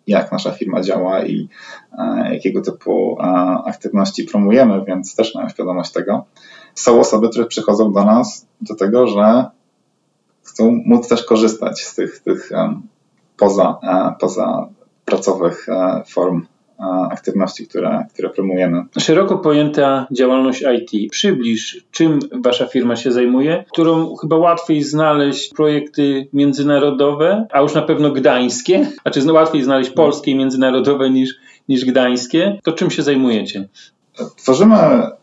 jak 0.08 0.32
nasza 0.32 0.52
firma 0.52 0.82
działa 0.82 1.26
i 1.26 1.50
e, 1.98 2.34
jakiego 2.34 2.62
typu 2.62 3.18
e, 3.20 3.24
aktywności 3.66 4.24
promujemy, 4.24 4.84
więc 4.88 5.16
też 5.16 5.36
mają 5.36 5.50
świadomość 5.50 5.92
tego. 5.92 6.26
Są 6.76 7.00
osoby, 7.00 7.30
które 7.30 7.46
przychodzą 7.46 7.94
do 7.94 8.06
nas 8.06 8.48
do 8.62 8.76
tego, 8.76 9.08
że 9.08 9.46
chcą 10.44 10.82
móc 10.86 11.08
też 11.08 11.24
korzystać 11.24 11.82
z 11.82 11.96
tych, 11.96 12.20
tych 12.20 12.50
poza, 13.38 13.80
poza 14.20 14.68
pracowych 15.06 15.68
form 16.08 16.46
aktywności, 17.12 17.68
które, 17.68 18.06
które 18.14 18.30
promujemy. 18.30 18.84
Szeroko 19.00 19.38
pojęta 19.38 20.08
działalność 20.12 20.64
IT. 20.78 21.12
Przybliż, 21.12 21.86
czym 21.92 22.20
Wasza 22.32 22.66
firma 22.66 22.96
się 22.96 23.12
zajmuje, 23.12 23.66
którą 23.72 24.16
chyba 24.16 24.38
łatwiej 24.38 24.84
znaleźć 24.84 25.54
projekty 25.54 26.28
międzynarodowe, 26.34 27.48
a 27.52 27.62
już 27.62 27.74
na 27.74 27.82
pewno 27.82 28.12
gdańskie, 28.12 28.88
a 29.04 29.10
czy 29.10 29.34
łatwiej 29.34 29.64
znaleźć 29.64 29.90
polskie 29.90 30.32
i 30.32 30.36
międzynarodowe 30.36 31.10
niż, 31.10 31.36
niż 31.70 31.86
gdańskie. 31.86 32.60
To 32.64 32.72
czym 32.72 32.92
się 32.92 33.04
zajmujecie? 33.04 33.68
Tworzymy 34.36 34.76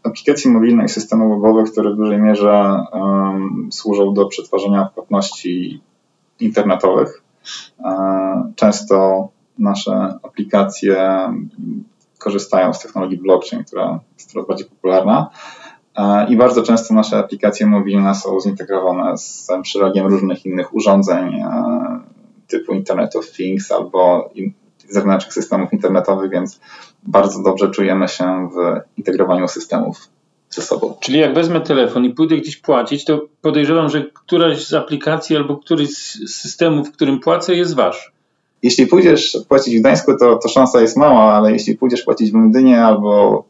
aplikacje 0.02 0.50
mobilne 0.50 0.84
i 0.84 0.88
systemy 0.88 1.28
webowe, 1.28 1.64
które 1.64 1.92
w 1.92 1.96
dużej 1.96 2.18
mierze 2.18 2.84
um, 2.92 3.68
służą 3.72 4.14
do 4.14 4.26
przetwarzania 4.26 4.90
płatności 4.94 5.80
internetowych. 6.40 7.22
Um, 7.78 8.52
często 8.56 9.28
nasze 9.58 10.18
aplikacje 10.22 10.96
korzystają 12.18 12.74
z 12.74 12.80
technologii 12.80 13.18
blockchain, 13.18 13.64
która 13.64 14.00
jest 14.14 14.32
coraz 14.32 14.48
bardziej 14.48 14.66
popularna. 14.66 15.30
E, 15.96 16.26
I 16.28 16.36
bardzo 16.36 16.62
często 16.62 16.94
nasze 16.94 17.18
aplikacje 17.18 17.66
mobilne 17.66 18.14
są 18.14 18.40
zintegrowane 18.40 19.18
z 19.18 19.48
szeregiem 19.64 20.06
różnych 20.06 20.46
innych 20.46 20.74
urządzeń 20.74 21.34
e, 21.34 22.00
typu 22.46 22.72
Internet 22.72 23.16
of 23.16 23.30
Things 23.30 23.72
albo 23.72 24.30
zewnętrznych 24.90 25.34
systemów 25.34 25.72
internetowych, 25.72 26.30
więc 26.30 26.60
bardzo 27.02 27.42
dobrze 27.42 27.70
czujemy 27.70 28.08
się 28.08 28.48
w 28.54 28.80
integrowaniu 28.98 29.48
systemów 29.48 30.08
ze 30.50 30.62
sobą. 30.62 30.94
Czyli 31.00 31.18
jak 31.18 31.34
wezmę 31.34 31.60
telefon 31.60 32.04
i 32.04 32.10
pójdę 32.10 32.36
gdzieś 32.36 32.56
płacić, 32.56 33.04
to 33.04 33.26
podejrzewam, 33.42 33.88
że 33.88 34.04
któraś 34.14 34.66
z 34.66 34.74
aplikacji 34.74 35.36
albo 35.36 35.56
któryś 35.56 35.90
z 35.90 36.34
systemów, 36.34 36.88
w 36.88 36.92
którym 36.92 37.20
płacę, 37.20 37.54
jest 37.54 37.74
wasz 37.74 38.12
jeśli 38.62 38.86
pójdziesz 38.86 39.38
płacić 39.48 39.76
w 39.76 39.80
Gdańsku, 39.80 40.18
to, 40.18 40.36
to 40.36 40.48
szansa 40.48 40.80
jest 40.80 40.96
mała, 40.96 41.34
ale 41.34 41.52
jeśli 41.52 41.76
pójdziesz 41.76 42.02
płacić 42.02 42.30
w 42.30 42.34
Londynie 42.34 42.84
albo 42.84 43.44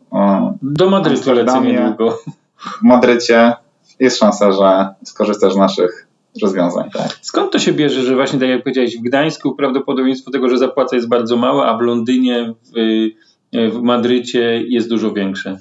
do 0.62 0.90
Madrytu 0.90 1.32
lecę 1.32 1.60
niedługo. 1.60 2.18
W 2.58 2.82
Madrycie 2.82 3.52
jest 4.00 4.18
szansa, 4.18 4.52
że 4.52 4.88
skorzystasz 5.04 5.52
z 5.52 5.56
naszych 5.56 6.06
rozwiązań. 6.42 6.90
Tak? 6.90 7.18
Skąd 7.22 7.52
to 7.52 7.58
się 7.58 7.72
bierze, 7.72 8.02
że 8.02 8.14
właśnie 8.14 8.38
tak 8.38 8.48
jak 8.48 8.62
powiedziałeś, 8.62 8.96
w 8.98 9.02
Gdańsku 9.02 9.54
prawdopodobieństwo 9.54 10.30
tego, 10.30 10.48
że 10.48 10.58
zapłaca 10.58 10.96
jest 10.96 11.08
bardzo 11.08 11.36
małe, 11.36 11.66
a 11.66 11.78
w 11.78 11.80
Londynie, 11.80 12.54
w, 12.64 13.72
w 13.72 13.82
Madrycie 13.82 14.62
jest 14.68 14.88
dużo 14.88 15.12
większe? 15.12 15.58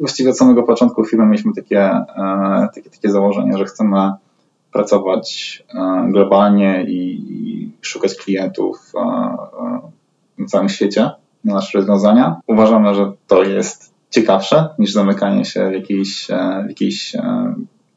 Właściwie 0.00 0.30
od 0.30 0.38
samego 0.38 0.62
początku 0.62 1.04
firmy 1.04 1.26
mieliśmy 1.26 1.52
takie, 1.56 1.80
e, 1.80 2.68
takie, 2.74 2.90
takie 2.90 3.10
założenie, 3.10 3.58
że 3.58 3.64
chcemy 3.64 4.12
pracować 4.72 5.62
e, 5.74 6.08
globalnie 6.10 6.84
i 6.88 7.70
szukać 7.80 8.14
klientów 8.14 8.92
e, 8.94 8.98
e, 8.98 9.80
na 10.38 10.46
całym 10.46 10.68
świecie 10.68 11.10
na 11.44 11.54
nasze 11.54 11.78
rozwiązania. 11.78 12.40
Uważamy, 12.46 12.94
że 12.94 13.12
to 13.26 13.42
jest 13.42 13.94
ciekawsze 14.10 14.68
niż 14.78 14.92
zamykanie 14.92 15.44
się 15.44 15.70
w 15.70 15.72
jakiejś, 15.72 16.26
w 16.64 16.68
jakiejś 16.68 17.16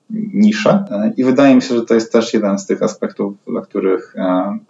niszę 0.09 0.83
i 1.17 1.23
wydaje 1.23 1.55
mi 1.55 1.61
się, 1.61 1.75
że 1.75 1.85
to 1.85 1.93
jest 1.93 2.11
też 2.11 2.33
jeden 2.33 2.59
z 2.59 2.65
tych 2.65 2.83
aspektów, 2.83 3.33
dla 3.47 3.61
których 3.61 4.15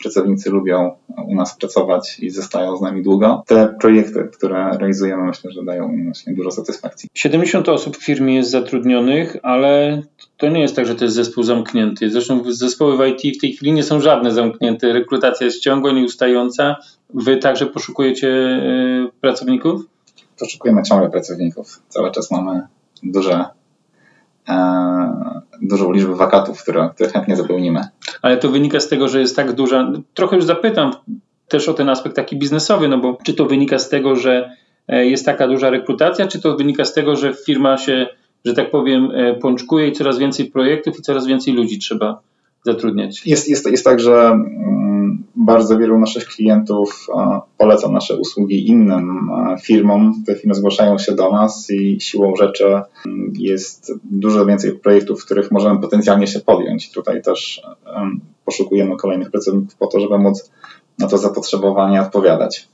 pracownicy 0.02 0.50
lubią 0.50 0.92
u 1.28 1.36
nas 1.36 1.58
pracować 1.58 2.20
i 2.20 2.30
zostają 2.30 2.78
z 2.78 2.82
nami 2.82 3.04
długo. 3.04 3.44
Te 3.48 3.76
projekty, 3.82 4.30
które 4.34 4.78
realizujemy, 4.78 5.24
myślę, 5.24 5.52
że 5.52 5.64
dają 5.64 5.92
im 5.92 6.04
właśnie 6.04 6.34
dużo 6.34 6.52
satysfakcji. 6.52 7.10
70 7.14 7.70
osób 7.70 7.98
w 7.98 8.06
firmie 8.06 8.36
jest 8.36 8.52
zatrudnionych, 8.52 9.38
ale 9.44 10.02
to 10.38 10.50
nie 10.50 10.62
jest 10.62 10.76
tak, 10.76 10.86
że 10.86 10.96
to 10.96 11.04
jest 11.04 11.16
zespół 11.16 11.44
zamknięty. 11.44 12.10
Zresztą 12.10 12.54
zespoły 12.54 12.98
w 12.98 13.08
IT 13.08 13.38
w 13.38 13.42
tej 13.42 13.54
chwili 13.54 13.72
nie 13.72 13.84
są 13.84 14.02
żadne 14.02 14.32
zamknięte. 14.32 14.94
Rekrutacja 14.94 15.46
jest 15.46 15.60
ciągła, 15.60 15.92
nieustająca. 15.92 16.76
Wy 17.14 17.38
także 17.38 17.66
poszukujecie 17.66 18.28
y, 18.28 19.22
pracowników? 19.22 19.82
Poszukujemy 20.40 20.84
ciągle 20.84 21.10
pracowników. 21.10 21.82
Cały 21.90 22.12
czas 22.12 22.32
mamy 22.32 22.62
duże, 23.04 23.34
e, 23.34 23.46
dużą 25.62 25.92
liczbę 25.92 26.16
wakatów, 26.16 26.64
które, 26.64 26.90
które 26.96 27.10
chętnie 27.10 27.36
zapełnimy. 27.36 27.82
Ale 28.22 28.38
to 28.38 28.50
wynika 28.50 28.80
z 28.80 28.88
tego, 28.88 29.08
że 29.08 29.20
jest 29.20 29.36
tak 29.36 29.54
duża. 29.54 29.92
Trochę 30.14 30.36
już 30.36 30.46
zapytam 30.46 30.92
też 31.48 31.70
o 31.70 31.74
ten 31.74 31.90
aspekt 31.90 32.16
taki 32.16 32.38
biznesowy, 32.38 32.88
no 32.88 32.98
bo 32.98 33.18
czy 33.24 33.34
to 33.34 33.46
wynika 33.46 33.80
z 33.80 33.90
tego, 33.90 34.16
że 34.16 34.52
e, 34.88 35.06
jest 35.06 35.26
taka 35.26 35.48
duża 35.48 35.70
rekrutacja, 35.70 36.28
czy 36.28 36.42
to 36.42 36.58
wynika 36.58 36.86
z 36.86 36.94
tego, 36.94 37.16
że 37.16 37.34
firma 37.34 37.78
się 37.78 38.08
że 38.46 38.54
tak 38.54 38.72
powiem, 38.72 39.12
e, 39.14 39.34
pączkuje 39.34 39.88
i 39.88 39.92
coraz 39.92 40.18
więcej 40.18 40.46
projektów 40.46 41.00
i 41.00 41.02
coraz 41.02 41.28
więcej 41.28 41.54
ludzi 41.54 41.80
trzeba 41.80 42.22
zatrudniać. 42.64 43.26
Jest, 43.26 43.50
jest, 43.50 43.72
jest 43.72 43.86
tak, 43.86 44.00
że 44.00 44.14
mm, 44.14 44.85
bardzo 45.46 45.78
wielu 45.78 46.00
naszych 46.00 46.26
klientów 46.26 47.08
poleca 47.58 47.92
nasze 47.92 48.18
usługi 48.18 48.70
innym 48.70 49.30
firmom. 49.64 50.24
Te 50.26 50.36
firmy 50.36 50.56
zgłaszają 50.56 50.98
się 50.98 51.16
do 51.16 51.32
nas 51.32 51.70
i 51.70 52.02
siłą 52.02 52.36
rzeczy 52.36 52.66
mm, 52.66 53.34
jest 53.40 53.94
dużo 54.04 54.46
więcej 54.46 54.72
projektów, 54.72 55.22
w 55.22 55.26
których 55.26 55.52
możemy 55.52 55.82
potencjalnie 55.82 56.28
się 56.28 56.40
podjąć. 56.40 56.92
Tutaj 56.92 57.22
też 57.22 57.62
poszukujemy 58.46 58.98
kolejnych 58.98 59.32
pracowników 59.32 59.76
po 59.76 59.88
to, 59.88 60.00
żeby 60.00 60.18
móc 60.18 60.52
na 61.00 61.08
to 61.08 61.18
zapotrzebowanie 61.18 62.02
odpowiadać. 62.02 62.68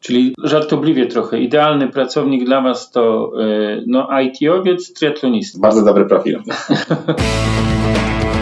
Czyli 0.00 0.34
żartobliwie 0.44 1.06
trochę, 1.06 1.40
idealny 1.40 1.88
pracownik 1.88 2.44
dla 2.44 2.60
Was 2.60 2.90
to 2.90 3.32
e, 3.40 3.82
no, 3.86 4.08
IT-owiec, 4.22 4.92
triatlonista. 4.92 5.58
Bardzo 5.58 5.84
dobry 5.84 6.06
profil. 6.06 6.42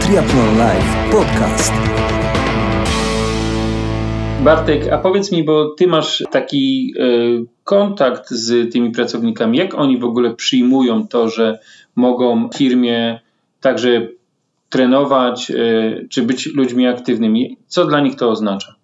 Triathlon 0.00 0.58
Live 0.58 1.10
Podcast. 1.10 1.72
Bartek, 4.46 4.88
a 4.92 4.98
powiedz 4.98 5.32
mi, 5.32 5.44
bo 5.44 5.70
Ty 5.70 5.86
masz 5.86 6.24
taki 6.30 6.94
y, 6.98 7.46
kontakt 7.64 8.30
z 8.30 8.72
tymi 8.72 8.90
pracownikami, 8.90 9.58
jak 9.58 9.74
oni 9.74 9.98
w 9.98 10.04
ogóle 10.04 10.34
przyjmują 10.34 11.08
to, 11.08 11.28
że 11.28 11.58
mogą 11.96 12.48
w 12.48 12.56
firmie 12.56 13.20
także 13.60 14.08
trenować, 14.68 15.50
y, 15.50 16.06
czy 16.10 16.22
być 16.22 16.46
ludźmi 16.46 16.86
aktywnymi? 16.86 17.58
Co 17.66 17.86
dla 17.86 18.00
nich 18.00 18.16
to 18.16 18.30
oznacza? 18.30 18.74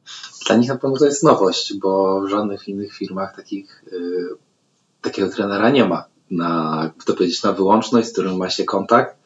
Dla 0.46 0.56
nich 0.56 0.68
na 0.68 0.76
pewno 0.76 0.96
to 0.96 1.04
jest 1.04 1.22
nowość, 1.22 1.74
bo 1.78 2.20
w 2.20 2.28
żadnych 2.28 2.68
innych 2.68 2.94
firmach 2.94 3.36
takich, 3.36 3.84
yy, 3.92 4.28
takiego 5.00 5.28
trenera 5.28 5.70
nie 5.70 5.84
ma. 5.84 6.04
Na, 6.30 6.90
to 7.06 7.14
powiedzieć, 7.14 7.42
na 7.42 7.52
wyłączność, 7.52 8.08
z 8.08 8.12
którym 8.12 8.36
ma 8.36 8.50
się 8.50 8.64
kontakt. 8.64 9.16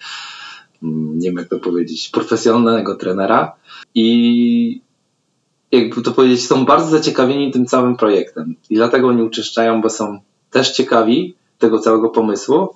Mm, 0.82 1.18
nie 1.18 1.28
wiem 1.28 1.38
jak 1.38 1.48
to 1.48 1.58
powiedzieć, 1.58 2.08
profesjonalnego 2.08 2.94
trenera. 2.94 3.56
I 3.94 4.85
jakby 5.72 6.02
to 6.02 6.12
powiedzieć, 6.12 6.46
są 6.46 6.64
bardzo 6.64 6.90
zaciekawieni 6.90 7.52
tym 7.52 7.66
całym 7.66 7.96
projektem. 7.96 8.54
I 8.70 8.74
dlatego 8.74 9.08
oni 9.08 9.22
uczęszczają, 9.22 9.80
bo 9.82 9.90
są 9.90 10.20
też 10.50 10.72
ciekawi 10.72 11.34
tego 11.58 11.78
całego 11.78 12.10
pomysłu. 12.10 12.68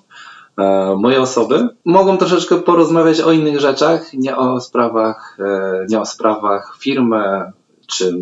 E, 0.57 0.95
moje 0.99 1.21
osoby 1.21 1.69
mogą 1.85 2.17
troszeczkę 2.17 2.57
porozmawiać 2.57 3.21
o 3.21 3.31
innych 3.31 3.59
rzeczach, 3.59 4.13
nie 4.13 4.37
o 4.37 4.61
sprawach, 4.61 5.37
e, 5.39 5.85
nie 5.89 5.99
o 5.99 6.05
sprawach 6.05 6.77
firmy, 6.79 7.51
czy 7.87 8.17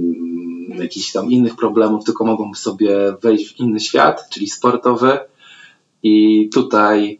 jakichś 0.75 1.11
tam 1.11 1.31
innych 1.31 1.55
problemów, 1.55 2.05
tylko 2.05 2.25
mogą 2.25 2.53
sobie 2.53 3.15
wejść 3.21 3.53
w 3.53 3.59
inny 3.59 3.79
świat, 3.79 4.29
czyli 4.29 4.49
sportowy 4.49 5.19
i 6.03 6.49
tutaj 6.53 7.19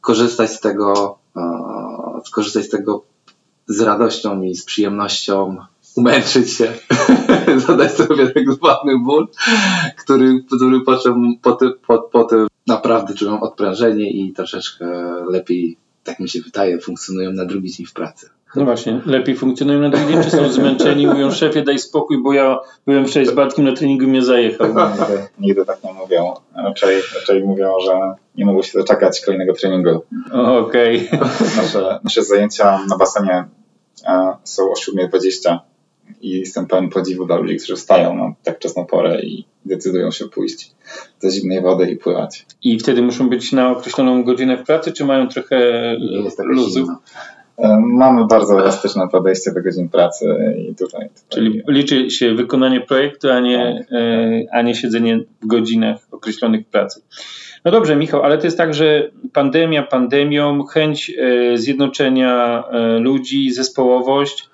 korzystać 0.00 0.50
z 0.50 0.60
tego, 0.60 1.18
skorzystać 2.24 2.64
z 2.64 2.68
tego 2.68 3.02
z 3.66 3.80
radością 3.80 4.42
i 4.42 4.54
z 4.54 4.64
przyjemnością, 4.64 5.56
umęczyć 5.96 6.52
się, 6.52 6.72
zadać 7.66 7.92
sobie 7.92 8.30
tak 8.30 8.52
zwany 8.52 8.98
ból, 8.98 9.28
który, 9.96 10.44
który 10.56 10.80
po, 10.80 10.96
czym, 10.96 11.38
po, 11.42 11.52
tym, 11.52 11.72
po, 11.86 11.98
po 11.98 12.24
tym 12.24 12.46
naprawdę 12.66 13.14
czują 13.14 13.40
odprężenie 13.40 14.10
i 14.10 14.32
troszeczkę 14.32 14.86
lepiej, 15.30 15.76
tak 16.04 16.20
mi 16.20 16.28
się 16.28 16.40
wydaje, 16.40 16.80
funkcjonują 16.80 17.32
na 17.32 17.44
drugi 17.44 17.70
dzień 17.70 17.86
w 17.86 17.92
pracy. 17.92 18.28
No 18.56 18.64
właśnie, 18.64 19.00
lepiej 19.06 19.36
funkcjonują 19.36 19.80
na 19.80 19.88
drugi 19.88 20.12
dzień, 20.12 20.22
czy 20.22 20.30
są 20.30 20.48
zmęczeni, 20.48 21.06
mówią 21.06 21.30
szefie 21.30 21.62
daj 21.62 21.78
spokój, 21.78 22.22
bo 22.22 22.32
ja 22.32 22.58
byłem 22.86 23.06
wczoraj 23.06 23.26
z 23.26 23.32
Bartkiem 23.32 23.64
na 23.64 23.72
treningu 23.72 24.04
i 24.04 24.06
mnie 24.06 24.22
zajechał. 24.22 24.66
Nigdy, 24.98 25.28
nigdy 25.38 25.64
tak 25.64 25.84
nie 25.84 25.92
mówią. 25.92 26.34
Raczej, 26.56 27.02
raczej 27.14 27.44
mówią, 27.44 27.72
że 27.86 28.14
nie 28.36 28.46
mogą 28.46 28.62
się 28.62 28.78
doczekać 28.78 29.20
kolejnego 29.20 29.52
treningu. 29.52 30.02
Okej. 30.32 31.08
Okay. 31.08 31.28
Nasze, 31.56 32.00
nasze 32.04 32.24
zajęcia 32.24 32.80
na 32.88 32.96
basenie 32.96 33.44
e, 34.06 34.36
są 34.44 34.62
o 34.70 34.74
7.20 34.74 35.58
i 36.20 36.30
jestem 36.30 36.66
pełen 36.66 36.88
podziwu 36.88 37.26
dla 37.26 37.36
ludzi, 37.36 37.56
którzy 37.56 37.76
wstają 37.76 38.16
na 38.16 38.34
tak 38.42 38.56
wczesną 38.56 38.86
porę 38.86 39.20
i 39.22 39.44
decydują 39.64 40.10
się 40.10 40.28
pójść 40.28 40.72
do 41.22 41.30
zimnej 41.30 41.62
wody 41.62 41.90
i 41.90 41.96
pływać. 41.96 42.46
I 42.62 42.78
wtedy 42.78 43.02
muszą 43.02 43.28
być 43.28 43.52
na 43.52 43.70
określoną 43.70 44.24
godzinę 44.24 44.56
w 44.56 44.66
pracy, 44.66 44.92
czy 44.92 45.04
mają 45.04 45.28
trochę 45.28 45.56
luzu? 46.38 46.86
E, 47.58 47.80
mamy 47.80 48.26
bardzo 48.26 48.60
elastyczne 48.60 49.08
podejście 49.08 49.52
do 49.52 49.62
godzin 49.62 49.88
pracy 49.88 50.54
i 50.58 50.74
tutaj. 50.74 51.08
tutaj... 51.08 51.08
Czyli 51.28 51.62
liczy 51.68 52.10
się 52.10 52.34
wykonanie 52.34 52.80
projektu, 52.80 53.30
a 53.30 53.40
nie, 53.40 53.84
tak, 53.88 53.98
e, 53.98 54.40
tak. 54.44 54.58
a 54.58 54.62
nie 54.62 54.74
siedzenie 54.74 55.20
w 55.42 55.46
godzinach 55.46 55.98
określonych 56.10 56.66
pracy. 56.66 57.02
No 57.64 57.70
dobrze, 57.70 57.96
Michał, 57.96 58.22
ale 58.22 58.38
to 58.38 58.46
jest 58.46 58.58
tak, 58.58 58.74
że 58.74 59.10
pandemia 59.32 59.82
pandemią, 59.82 60.64
chęć 60.64 61.12
e, 61.18 61.58
zjednoczenia 61.58 62.64
ludzi, 63.00 63.50
zespołowość, 63.50 64.45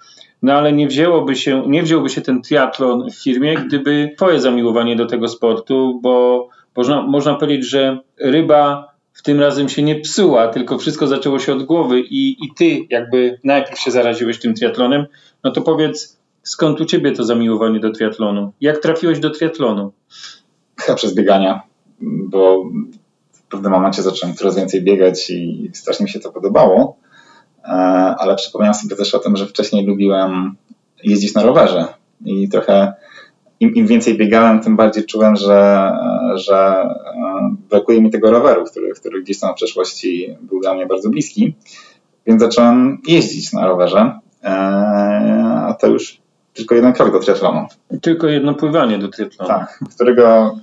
no 0.43 0.53
ale 0.53 0.73
nie 0.73 0.87
wzięłoby 0.87 1.37
się, 1.37 1.65
nie 1.67 1.83
wziąłby 1.83 2.09
się 2.09 2.21
ten 2.21 2.43
triatlon 2.43 3.11
w 3.11 3.23
firmie, 3.23 3.55
gdyby 3.55 4.15
twoje 4.17 4.41
zamiłowanie 4.41 4.97
do 4.97 5.07
tego 5.07 5.29
sportu, 5.29 6.01
bo 6.03 6.49
można, 6.77 7.03
można 7.03 7.35
powiedzieć, 7.35 7.71
że 7.71 7.99
ryba 8.21 8.93
w 9.13 9.23
tym 9.23 9.41
razem 9.41 9.69
się 9.69 9.83
nie 9.83 10.01
psuła, 10.01 10.49
tylko 10.49 10.79
wszystko 10.79 11.07
zaczęło 11.07 11.39
się 11.39 11.53
od 11.53 11.63
głowy 11.63 12.01
i, 12.01 12.45
i 12.45 12.55
ty 12.57 12.79
jakby 12.91 13.39
najpierw 13.45 13.81
się 13.81 13.91
zaraziłeś 13.91 14.39
tym 14.39 14.55
triatlonem, 14.55 15.07
no 15.45 15.51
to 15.51 15.63
powiedz, 15.63 16.19
skąd 16.43 16.81
u 16.81 16.85
ciebie 16.85 17.13
to 17.13 17.25
zamiłowanie 17.25 17.81
do 17.81 17.93
triatlonu? 17.93 18.53
Jak 18.61 18.79
trafiłeś 18.79 19.19
do 19.19 19.31
triatlonu? 19.31 19.93
Chyba 20.77 20.97
przez 20.97 21.15
biegania, 21.15 21.63
bo 22.01 22.65
w 23.33 23.43
pewnym 23.43 23.73
momencie 23.73 24.03
zacząłem 24.03 24.37
coraz 24.37 24.57
więcej 24.57 24.83
biegać 24.83 25.31
i 25.31 25.71
strasznie 25.73 26.05
mi 26.05 26.11
się 26.11 26.21
to 26.21 26.33
podobało, 26.33 26.97
ale 28.19 28.37
przypomniałem 28.37 28.75
sobie 28.75 28.97
też 28.97 29.15
o 29.15 29.19
tym, 29.19 29.37
że 29.37 29.47
wcześniej 29.47 29.87
lubiłem 29.87 30.57
jeździć 31.05 31.35
na 31.35 31.43
rowerze 31.43 31.87
i 32.25 32.49
trochę 32.49 32.93
im, 33.63 33.75
im 33.75 33.87
więcej 33.87 34.19
biegałem, 34.19 34.61
tym 34.61 34.77
bardziej 34.77 35.05
czułem, 35.05 35.37
że, 35.37 35.93
że 36.35 36.57
e, 36.57 37.57
brakuje 37.71 38.01
mi 38.01 38.11
tego 38.11 38.31
roweru, 38.31 38.65
który, 38.65 38.93
który 38.93 39.23
gdzieś 39.23 39.41
tam 39.41 39.53
w 39.53 39.57
przeszłości 39.57 40.37
był 40.41 40.61
dla 40.61 40.75
mnie 40.75 40.87
bardzo 40.87 41.11
bliski. 41.11 41.55
Więc 42.27 42.43
zacząłem 42.43 42.99
jeździć 43.07 43.53
na 43.53 43.67
rowerze, 43.67 44.19
e, 44.45 44.51
a 45.67 45.75
to 45.81 45.87
już 45.87 46.21
tylko 46.55 46.75
jeden 46.75 46.93
krok 46.93 47.13
do 47.13 47.19
triatlonu. 47.19 47.67
Tylko 48.01 48.27
jedno 48.27 48.55
pływanie 48.55 48.99
do 48.99 49.09
triatlonu. 49.09 49.49
Tak, 49.49 49.81
którego, 49.95 50.57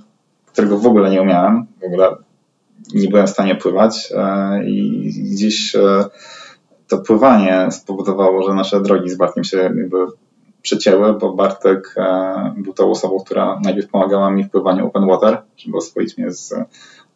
którego 0.46 0.78
w 0.78 0.86
ogóle 0.86 1.10
nie 1.10 1.22
umiałem, 1.22 1.66
w 1.80 1.84
ogóle 1.84 2.16
nie 2.94 3.08
byłem 3.08 3.26
w 3.26 3.30
stanie 3.30 3.54
pływać 3.54 4.12
e, 4.16 4.64
i 4.64 5.10
gdzieś 5.32 5.76
to 6.90 6.98
pływanie 6.98 7.66
spowodowało, 7.70 8.42
że 8.42 8.54
nasze 8.54 8.80
drogi 8.80 9.10
z 9.10 9.16
Bartkiem 9.16 9.44
się 9.44 9.56
jakby 9.56 9.96
przecięły, 10.62 11.12
bo 11.12 11.32
Bartek 11.32 11.94
e, 11.96 12.54
był 12.56 12.72
tą 12.72 12.90
osobą, 12.90 13.20
która 13.24 13.60
najpierw 13.64 13.88
pomagała 13.88 14.30
mi 14.30 14.44
w 14.44 14.50
pływaniu 14.50 14.86
open 14.86 15.06
water, 15.06 15.38
żeby 15.56 15.76
oswoić 15.76 16.18
mnie 16.18 16.32
z 16.32 16.54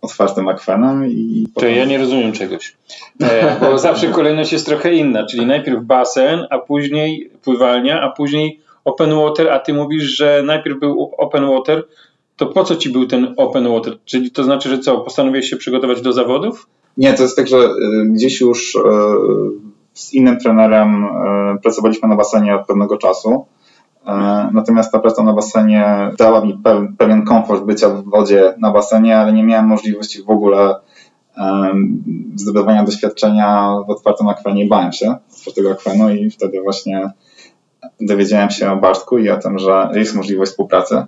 otwartym 0.00 0.48
akwenem. 0.48 1.06
I 1.06 1.46
potem... 1.54 1.70
To 1.70 1.76
ja 1.76 1.84
nie 1.84 1.98
rozumiem 1.98 2.32
czegoś, 2.32 2.76
e, 3.22 3.60
bo 3.60 3.78
zawsze 3.78 4.08
kolejność 4.08 4.52
jest 4.52 4.66
trochę 4.66 4.94
inna, 4.94 5.26
czyli 5.26 5.46
najpierw 5.46 5.82
basen, 5.82 6.46
a 6.50 6.58
później 6.58 7.30
pływalnia, 7.42 8.00
a 8.00 8.10
później 8.10 8.60
open 8.84 9.14
water, 9.14 9.48
a 9.48 9.58
ty 9.58 9.74
mówisz, 9.74 10.04
że 10.04 10.42
najpierw 10.46 10.80
był 10.80 11.10
open 11.18 11.46
water, 11.46 11.84
to 12.36 12.46
po 12.46 12.64
co 12.64 12.76
ci 12.76 12.90
był 12.90 13.06
ten 13.06 13.34
open 13.36 13.68
water? 13.68 13.96
Czyli 14.04 14.30
to 14.30 14.44
znaczy, 14.44 14.68
że 14.68 14.78
co, 14.78 14.98
postanowiłeś 14.98 15.50
się 15.50 15.56
przygotować 15.56 16.00
do 16.00 16.12
zawodów? 16.12 16.66
Nie, 16.96 17.14
to 17.14 17.22
jest 17.22 17.36
tak, 17.36 17.46
że 17.46 17.56
e, 17.56 17.70
gdzieś 18.06 18.40
już 18.40 18.78
z 19.94 20.12
innym 20.12 20.38
trenerem 20.38 21.04
e, 21.04 21.58
pracowaliśmy 21.62 22.08
na 22.08 22.16
basenie 22.16 22.56
od 22.56 22.66
pewnego 22.66 22.98
czasu. 22.98 23.46
Natomiast 24.52 24.92
ta 24.92 24.98
praca 24.98 25.22
na 25.22 25.32
basenie 25.32 26.10
dała 26.18 26.44
mi 26.44 26.58
pewien 26.98 27.24
komfort 27.24 27.64
bycia 27.64 27.88
w 27.88 28.04
wodzie 28.04 28.54
na 28.58 28.70
basenie, 28.70 29.18
ale 29.18 29.32
nie 29.32 29.42
miałem 29.42 29.66
możliwości 29.66 30.22
w 30.22 30.30
ogóle 30.30 30.74
zdobywania 32.34 32.84
doświadczenia 32.84 33.74
w 33.86 33.90
otwartym 33.90 34.28
akwenie 34.28 34.66
bałem 34.66 34.92
się 34.92 35.14
otwartego 35.38 35.70
akwenu 35.72 36.14
i 36.14 36.30
wtedy 36.30 36.62
właśnie 36.62 37.10
dowiedziałem 38.00 38.50
się 38.50 38.72
o 38.72 38.76
Bartku 38.76 39.18
i 39.18 39.30
o 39.30 39.36
tym, 39.36 39.58
że 39.58 39.90
jest 39.94 40.14
możliwość 40.14 40.50
współpracy 40.50 41.02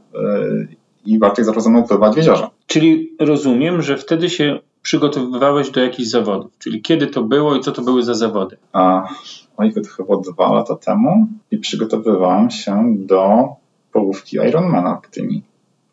i 1.06 1.18
Bartek 1.18 1.44
zaczął 1.44 1.60
ze 1.60 1.70
mną 1.70 1.82
pływać 1.82 2.14
w 2.14 2.16
jeziorze. 2.16 2.48
Czyli 2.66 3.16
rozumiem, 3.20 3.82
że 3.82 3.96
wtedy 3.96 4.30
się 4.30 4.58
przygotowywałeś 4.86 5.70
do 5.70 5.80
jakichś 5.80 6.08
zawodów. 6.08 6.58
Czyli 6.58 6.82
kiedy 6.82 7.06
to 7.06 7.22
było 7.22 7.56
i 7.56 7.60
co 7.60 7.72
to 7.72 7.82
były 7.82 8.02
za 8.02 8.14
zawody? 8.14 8.56
A, 8.72 9.08
oj, 9.56 9.74
to 9.74 9.80
chyba 9.96 10.16
dwa 10.16 10.52
lata 10.52 10.76
temu 10.76 11.28
i 11.50 11.58
przygotowywałem 11.58 12.50
się 12.50 12.94
do 12.98 13.48
połówki 13.92 14.36
Ironmana 14.36 14.94
w 14.94 15.10
Gdyni. 15.10 15.42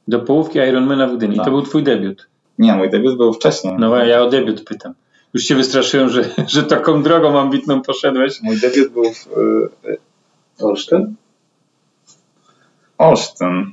Do 0.07 0.19
połówki 0.19 0.59
Ironmana 0.59 1.07
w 1.07 1.17
Gdyni. 1.17 1.35
Tak. 1.35 1.45
To 1.45 1.51
był 1.51 1.61
twój 1.61 1.83
debiut? 1.83 2.27
Nie, 2.59 2.73
mój 2.73 2.89
debiut 2.89 3.17
był 3.17 3.33
wcześniej. 3.33 3.75
No 3.79 3.97
ja 3.97 4.21
o 4.21 4.29
debiut 4.29 4.63
pytam. 4.63 4.93
Już 5.33 5.43
się 5.43 5.55
wystraszyłem, 5.55 6.09
że, 6.09 6.29
że 6.47 6.63
taką 6.63 7.03
drogą 7.03 7.39
ambitną 7.39 7.81
poszedłeś. 7.81 8.41
Mój 8.41 8.59
debiut 8.59 8.93
był 8.93 9.13
w 9.13 9.27
y, 9.85 9.97
Olsztyn? 10.59 11.15
Olsztyn. 12.97 13.71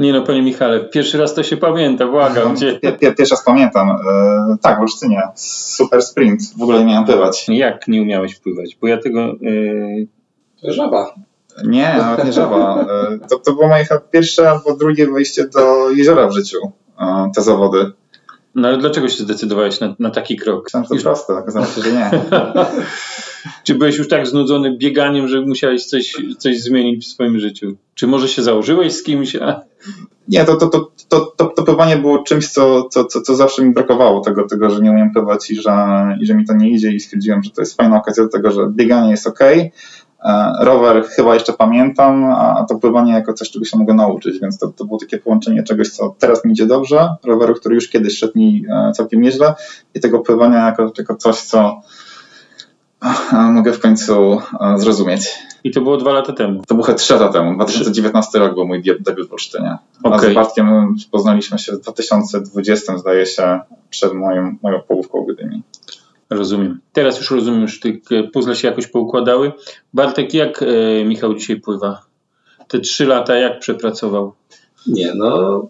Nie 0.00 0.12
no, 0.12 0.22
panie 0.22 0.42
Michale, 0.42 0.80
pierwszy 0.80 1.18
raz 1.18 1.34
to 1.34 1.42
się 1.42 1.56
pamięta, 1.56 2.06
błagam 2.06 2.56
cię. 2.56 2.80
pierwszy 3.00 3.30
raz 3.30 3.44
pamiętam. 3.44 3.90
E, 3.90 4.56
tak, 4.62 4.78
w 4.78 4.80
Olsztynie. 4.80 5.22
Super 5.34 6.02
sprint. 6.02 6.40
W 6.58 6.62
ogóle 6.62 6.78
nie 6.78 6.84
miałem 6.84 7.04
pływać. 7.04 7.46
Jak 7.48 7.88
nie 7.88 8.02
umiałeś 8.02 8.38
pływać? 8.38 8.76
Bo 8.80 8.88
ja 8.88 8.98
tego... 8.98 9.34
To 10.62 10.72
żaba. 10.72 11.14
Nie, 11.64 11.94
nawet 11.98 12.24
nie 12.24 12.32
żaba. 12.32 12.80
E, 12.82 13.18
to, 13.28 13.38
to 13.38 13.52
było 13.52 13.68
moje 13.68 13.86
pierwsze 14.10 14.50
albo 14.50 14.76
drugie 14.76 15.06
wejście 15.10 15.48
do 15.48 15.90
jeziora 15.90 16.28
w 16.28 16.32
życiu. 16.32 16.58
E, 17.00 17.30
te 17.34 17.42
zawody. 17.42 17.92
No 18.54 18.68
ale 18.68 18.78
dlaczego 18.78 19.08
się 19.08 19.22
zdecydowałeś 19.22 19.80
na, 19.80 19.94
na 19.98 20.10
taki 20.10 20.36
krok? 20.36 20.64
Myślałem, 20.64 20.88
to 20.88 20.94
Już... 20.94 21.02
proste, 21.02 21.34
okazało 21.34 21.66
się, 21.66 21.82
że 21.82 21.92
nie. 21.92 22.10
Czy 23.64 23.74
byłeś 23.74 23.98
już 23.98 24.08
tak 24.08 24.26
znudzony 24.26 24.76
bieganiem, 24.76 25.28
że 25.28 25.40
musiałeś 25.40 25.86
coś, 25.86 26.12
coś 26.38 26.60
zmienić 26.60 27.04
w 27.04 27.08
swoim 27.08 27.38
życiu? 27.38 27.76
Czy 27.94 28.06
może 28.06 28.28
się 28.28 28.42
założyłeś 28.42 28.92
z 28.92 29.02
kimś? 29.02 29.36
A... 29.36 29.60
Nie, 30.28 30.44
to, 30.44 30.56
to, 30.56 30.68
to, 30.68 30.90
to, 31.08 31.20
to, 31.36 31.44
to 31.44 31.62
pływanie 31.62 31.96
było 31.96 32.22
czymś, 32.22 32.48
co, 32.48 32.84
co, 32.84 33.04
co, 33.04 33.20
co 33.20 33.34
zawsze 33.34 33.64
mi 33.64 33.74
brakowało, 33.74 34.20
tego, 34.20 34.48
tego, 34.48 34.70
że 34.70 34.80
nie 34.80 34.90
umiem 34.90 35.12
pływać 35.12 35.50
i 35.50 35.62
że, 35.62 35.72
i 36.20 36.26
że 36.26 36.34
mi 36.34 36.44
to 36.44 36.54
nie 36.54 36.70
idzie 36.70 36.92
i 36.92 37.00
stwierdziłem, 37.00 37.42
że 37.42 37.50
to 37.50 37.62
jest 37.62 37.76
fajna 37.76 37.96
okazja 37.96 38.24
do 38.24 38.30
tego, 38.30 38.50
że 38.50 38.66
bieganie 38.70 39.10
jest 39.10 39.26
ok, 39.26 39.40
E, 40.24 40.52
rower 40.64 41.04
chyba 41.04 41.34
jeszcze 41.34 41.52
pamiętam, 41.52 42.24
a 42.24 42.66
to 42.68 42.74
pływanie 42.74 43.12
jako 43.12 43.32
coś, 43.32 43.50
czego 43.50 43.64
się 43.64 43.78
mogę 43.78 43.94
nauczyć, 43.94 44.40
więc 44.40 44.58
to, 44.58 44.68
to 44.68 44.84
było 44.84 44.98
takie 44.98 45.18
połączenie 45.18 45.62
czegoś, 45.62 45.88
co 45.88 46.14
teraz 46.18 46.44
mi 46.44 46.52
idzie 46.52 46.66
dobrze, 46.66 47.08
roweru, 47.24 47.54
który 47.54 47.74
już 47.74 47.88
kiedyś 47.88 48.18
szedł 48.18 48.38
mi 48.38 48.64
e, 48.70 48.92
całkiem 48.92 49.20
nieźle 49.20 49.54
i 49.94 50.00
tego 50.00 50.18
pływania 50.18 50.66
jako, 50.66 50.92
jako 50.98 51.16
coś, 51.16 51.36
co 51.36 51.80
mogę 53.52 53.72
w 53.72 53.80
końcu 53.80 54.40
zrozumieć. 54.76 55.38
I 55.64 55.70
to 55.70 55.80
było 55.80 55.96
dwa 55.96 56.12
lata 56.12 56.32
temu? 56.32 56.62
To 56.68 56.74
było 56.74 56.86
chyba 56.86 56.98
trzy 56.98 57.12
lata 57.12 57.28
temu. 57.28 57.54
2019 57.54 58.38
rok 58.38 58.54
był 58.54 58.66
mój 58.66 58.82
debiut 58.82 59.28
w 59.28 59.32
Olsztynie. 59.32 59.78
Okay. 60.02 60.28
A 60.28 60.30
z 60.30 60.34
Bartkiem 60.34 60.96
poznaliśmy 61.10 61.58
się 61.58 61.72
w 61.72 61.80
2020, 61.80 62.98
zdaje 62.98 63.26
się, 63.26 63.60
przed 63.90 64.12
moją, 64.12 64.56
moją 64.62 64.80
połówką 64.80 65.24
w 65.24 65.34
Gdyni. 65.34 65.62
Rozumiem. 66.30 66.80
Teraz 66.92 67.18
już 67.18 67.30
rozumiem, 67.30 67.68
że 67.68 67.78
te 67.80 68.22
puzzle 68.22 68.56
się 68.56 68.68
jakoś 68.68 68.86
poukładały. 68.86 69.52
Bartek, 69.94 70.34
jak 70.34 70.62
e, 70.62 71.04
Michał 71.04 71.34
dzisiaj 71.34 71.60
pływa? 71.60 72.02
Te 72.68 72.80
trzy 72.80 73.06
lata 73.06 73.34
jak 73.34 73.58
przepracował? 73.58 74.32
Nie, 74.86 75.14
no 75.14 75.62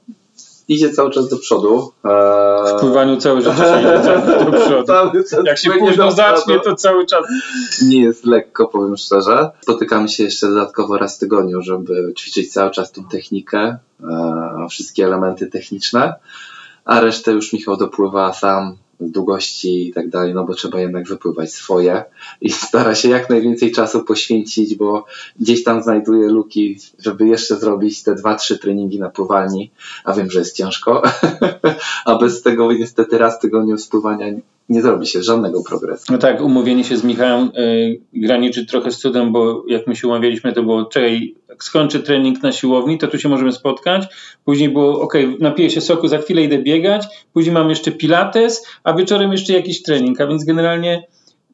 idzie 0.71 0.91
cały 0.91 1.11
czas 1.11 1.29
do 1.29 1.39
przodu. 1.39 1.93
Eee... 2.05 2.77
W 2.77 2.81
pływaniu 2.81 3.17
cały 3.17 3.43
czas 3.43 3.57
idzie 3.59 4.23
do 4.45 4.53
przodu. 4.53 4.93
Jak 5.45 5.59
się 5.59 5.71
późno 5.71 6.13
zacznie, 6.13 6.61
to 6.61 6.75
cały 6.75 7.07
czas. 7.07 7.25
Nie 7.83 8.03
jest 8.03 8.27
lekko, 8.27 8.69
powiem 8.69 8.97
szczerze. 8.97 9.51
Spotykamy 9.61 10.09
się 10.09 10.25
jeszcze 10.25 10.49
dodatkowo 10.49 10.99
raz 10.99 11.17
w 11.17 11.19
tygodniu, 11.19 11.63
żeby 11.63 12.15
ćwiczyć 12.19 12.53
cały 12.53 12.71
czas 12.71 12.93
tą 12.93 13.05
technikę, 13.05 13.77
e, 14.05 14.67
wszystkie 14.71 15.05
elementy 15.05 15.47
techniczne, 15.47 16.15
a 16.85 17.01
resztę 17.01 17.33
już 17.33 17.53
Michał 17.53 17.77
dopływa 17.77 18.33
sam 18.33 18.77
długości 19.01 19.89
i 19.89 19.93
tak 19.93 20.09
dalej, 20.09 20.35
no 20.35 20.45
bo 20.45 20.55
trzeba 20.55 20.81
jednak 20.81 21.09
wypływać 21.09 21.53
swoje 21.53 22.05
i 22.41 22.51
stara 22.51 22.95
się 22.95 23.09
jak 23.09 23.31
najwięcej 23.31 23.73
czasu 23.73 24.05
poświęcić, 24.05 24.75
bo 24.75 25.05
gdzieś 25.41 25.65
tam 25.65 25.83
znajduje 25.83 26.29
luki, 26.29 26.79
żeby 26.99 27.29
jeszcze 27.29 27.57
zrobić 27.57 28.03
te 28.03 28.15
dwa, 28.15 28.35
trzy 28.35 28.59
treningi 28.59 28.99
na 28.99 29.11
pływalni, 29.11 29.71
a 30.05 30.13
wiem, 30.13 30.31
że 30.31 30.39
jest 30.39 30.57
ciężko, 30.57 31.03
a 32.05 32.19
bez 32.19 32.43
tego 32.43 32.73
niestety 32.73 33.19
raz 33.19 33.41
tygodniu 33.41 33.79
spływania 33.79 34.27
nie 34.71 34.83
zrobi 34.83 35.07
się 35.07 35.23
żadnego 35.23 35.63
progresu. 35.63 36.13
No 36.13 36.19
tak, 36.19 36.41
umówienie 36.41 36.85
się 36.85 36.97
z 36.97 37.05
Michałem 37.05 37.51
yy, 37.55 38.01
graniczy 38.13 38.67
trochę 38.67 38.91
z 38.91 38.99
cudem, 38.99 39.33
bo 39.33 39.65
jak 39.69 39.87
my 39.87 39.97
się 39.97 40.09
umawialiśmy, 40.09 40.53
to 40.53 40.63
było, 40.63 40.85
czekaj, 40.85 41.35
jak 41.49 41.65
skończę 41.65 42.01
trening 42.01 42.43
na 42.43 42.53
siłowni, 42.53 42.99
to 42.99 43.09
tu 43.09 43.19
się 43.19 43.29
możemy 43.29 43.53
spotkać. 43.53 44.09
Później 44.45 44.69
było, 44.69 45.01
ok, 45.01 45.15
napiję 45.41 45.71
się 45.71 45.81
soku, 45.81 46.09
za 46.09 46.19
chwilę 46.19 46.43
idę 46.43 46.59
biegać. 46.59 47.07
Później 47.33 47.55
mam 47.55 47.71
jeszcze 47.71 47.93
pilates, 47.93 48.67
a 48.85 48.93
wieczorem 48.93 49.33
jeszcze 49.33 49.53
jakiś 49.53 49.83
trening. 49.83 50.21
A 50.21 50.27
więc 50.27 50.45
generalnie, 50.45 51.07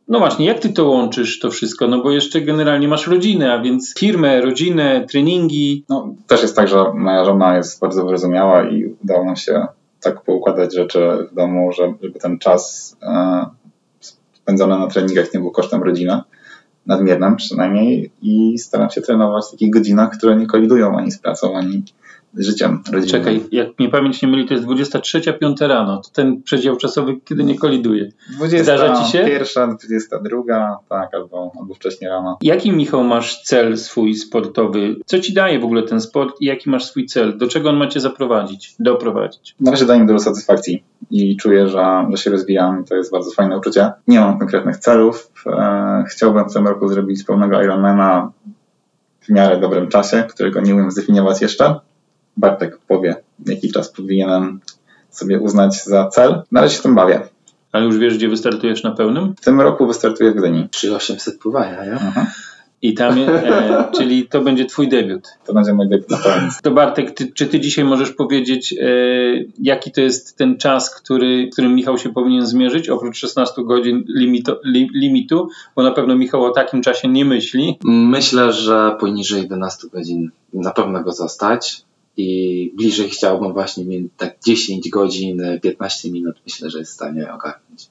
no 0.09 0.19
właśnie, 0.19 0.47
jak 0.47 0.59
ty 0.59 0.69
to 0.69 0.89
łączysz 0.89 1.39
to 1.39 1.51
wszystko? 1.51 1.89
No 1.89 2.03
bo 2.03 2.11
jeszcze 2.11 2.41
generalnie 2.41 2.89
masz 2.89 3.07
rodzinę, 3.07 3.53
a 3.53 3.63
więc 3.63 3.95
firmę, 3.99 4.41
rodzinę, 4.41 5.07
treningi. 5.11 5.85
No, 5.89 6.15
też 6.27 6.43
jest 6.43 6.57
tak, 6.57 6.69
że 6.69 6.85
moja 6.95 7.25
żona 7.25 7.57
jest 7.57 7.81
bardzo 7.81 8.05
wyrozumiała 8.05 8.69
i 8.69 8.85
udało 9.05 9.25
nam 9.25 9.37
się 9.37 9.67
tak 10.07 10.23
poukładać 10.23 10.75
rzeczy 10.75 11.29
w 11.33 11.35
domu, 11.35 11.73
żeby 11.73 12.11
ten 12.11 12.39
czas 12.39 12.97
e, 13.03 13.47
spędzony 14.33 14.79
na 14.79 14.87
treningach 14.87 15.35
nie 15.35 15.41
był 15.41 15.51
kosztem 15.51 15.83
rodziny 15.83 16.21
nadmiernym 16.87 17.37
przynajmniej 17.37 18.11
i 18.23 18.59
staram 18.59 18.91
się 18.91 19.01
trenować 19.01 19.45
w 19.49 19.51
takich 19.51 19.71
godzinach, 19.71 20.11
które 20.19 20.37
nie 20.37 20.47
kolidują 20.47 20.99
ani 20.99 21.13
z 21.13 21.19
pracą, 21.19 21.57
ani 21.57 21.85
życiem 22.35 22.83
rodzinnym. 22.93 23.09
Czekaj, 23.09 23.45
jak 23.53 23.79
mnie 23.79 23.89
pamięć 23.89 24.23
nie 24.23 24.29
myli, 24.29 24.49
to 24.49 24.55
jest 24.55 24.67
23.05 24.67 25.67
rano. 25.67 26.01
To 26.03 26.11
ten 26.11 26.43
przedział 26.43 26.77
czasowy, 26.77 27.21
kiedy 27.25 27.45
nie 27.45 27.59
koliduje. 27.59 28.09
20, 28.37 28.65
Zdarza 28.65 29.03
ci 29.03 29.13
się? 29.13 29.25
Pierwsza, 29.25 29.67
22, 29.67 30.79
tak, 30.89 31.15
albo, 31.15 31.53
albo 31.61 31.75
wcześniej 31.75 32.11
rano. 32.11 32.39
Jaki, 32.43 32.73
Michał, 32.73 33.05
masz 33.05 33.43
cel 33.43 33.79
swój 33.79 34.15
sportowy? 34.15 34.97
Co 35.07 35.19
ci 35.19 35.35
daje 35.35 35.59
w 35.59 35.65
ogóle 35.65 35.83
ten 35.83 36.01
sport 36.01 36.41
i 36.41 36.47
jaki 36.47 36.71
masz 36.71 36.85
swój 36.85 37.07
cel? 37.07 37.39
Do 37.39 37.49
czego 37.49 37.69
on 37.69 37.77
ma 37.77 37.87
cię 37.87 38.01
zaprowadzić, 38.01 38.75
doprowadzić? 38.79 39.55
Na 39.61 39.71
razie 39.71 39.87
daje 39.87 40.01
mi 40.01 40.07
dużo 40.07 40.19
satysfakcji 40.19 40.85
i 41.11 41.37
czuję, 41.37 41.69
że, 41.69 42.07
że 42.11 42.17
się 42.17 42.31
rozwijam. 42.31 42.85
To 42.85 42.97
jest 42.97 43.13
bardzo 43.13 43.31
fajne 43.31 43.59
uczucie. 43.59 43.93
Nie 44.09 44.21
mam 44.21 44.39
konkretnych 44.39 44.77
celów. 44.77 45.33
E, 45.47 46.05
chciałbym 46.09 46.49
w 46.49 46.53
tym 46.53 46.67
roku 46.67 46.89
zrobić 46.89 47.25
pełnego 47.25 47.63
Ironmana 47.63 48.33
w 49.21 49.29
miarę 49.29 49.61
dobrym 49.61 49.89
czasie, 49.89 50.25
którego 50.29 50.61
nie 50.61 50.75
umiem 50.75 50.91
zdefiniować 50.91 51.43
jeszcze 51.43 51.81
Bartek 52.37 52.79
powie, 52.89 53.17
jaki 53.47 53.73
czas 53.73 53.93
powinienem 53.93 54.61
sobie 55.11 55.41
uznać 55.41 55.85
za 55.85 56.09
cel. 56.09 56.43
Na 56.53 56.61
razie 56.61 56.77
się 56.77 56.83
tym 56.83 56.95
bawię. 56.95 57.21
Ale 57.73 57.85
już 57.85 57.99
wiesz, 57.99 58.17
gdzie 58.17 58.29
wystartujesz 58.29 58.83
na 58.83 58.91
pełnym? 58.91 59.35
W 59.41 59.45
tym 59.45 59.61
roku 59.61 59.87
wystartuję 59.87 60.31
w 60.31 60.35
Gdyni. 60.35 60.69
3800 60.71 61.39
pływania, 61.39 61.85
ja? 61.85 61.93
Mhm. 61.93 62.27
I 62.83 62.95
tam, 62.95 63.19
e, 63.19 63.85
czyli 63.97 64.29
to 64.29 64.41
będzie 64.41 64.65
twój 64.65 64.89
debiut. 64.89 65.29
To 65.47 65.55
będzie 65.55 65.75
mój 65.75 65.89
debiut 65.89 66.11
na 66.11 66.17
pełnym. 66.17 66.51
To 66.63 66.71
Bartek, 66.71 67.11
ty, 67.11 67.33
czy 67.33 67.47
ty 67.47 67.61
dzisiaj 67.61 67.85
możesz 67.85 68.11
powiedzieć, 68.11 68.75
e, 68.81 68.87
jaki 69.63 69.93
to 69.93 70.01
jest 70.01 70.37
ten 70.37 70.57
czas, 70.57 70.95
który, 70.95 71.49
którym 71.53 71.75
Michał 71.75 71.99
się 71.99 72.13
powinien 72.13 72.47
zmierzyć, 72.47 72.89
oprócz 72.89 73.17
16 73.17 73.65
godzin 73.65 74.05
limitu, 74.09 74.53
li, 74.65 74.91
limitu, 74.95 75.49
bo 75.77 75.83
na 75.83 75.91
pewno 75.91 76.17
Michał 76.17 76.45
o 76.45 76.51
takim 76.51 76.83
czasie 76.83 77.09
nie 77.09 77.25
myśli. 77.25 77.79
Myślę, 77.85 78.53
że 78.53 78.97
poniżej 79.01 79.43
11 79.43 79.89
godzin 79.93 80.31
na 80.53 80.71
pewno 80.71 81.03
go 81.03 81.13
zostać 81.13 81.86
i 82.17 82.73
bliżej 82.77 83.11
chciałbym 83.11 83.53
właśnie 83.53 83.85
tak 84.17 84.37
10 84.47 84.89
godzin, 84.89 85.43
15 85.63 86.11
minut 86.11 86.37
myślę, 86.47 86.71
że 86.71 86.79
jest 86.79 86.93
w 86.93 86.95
stanie 86.95 87.33
ogarnąć. 87.33 87.89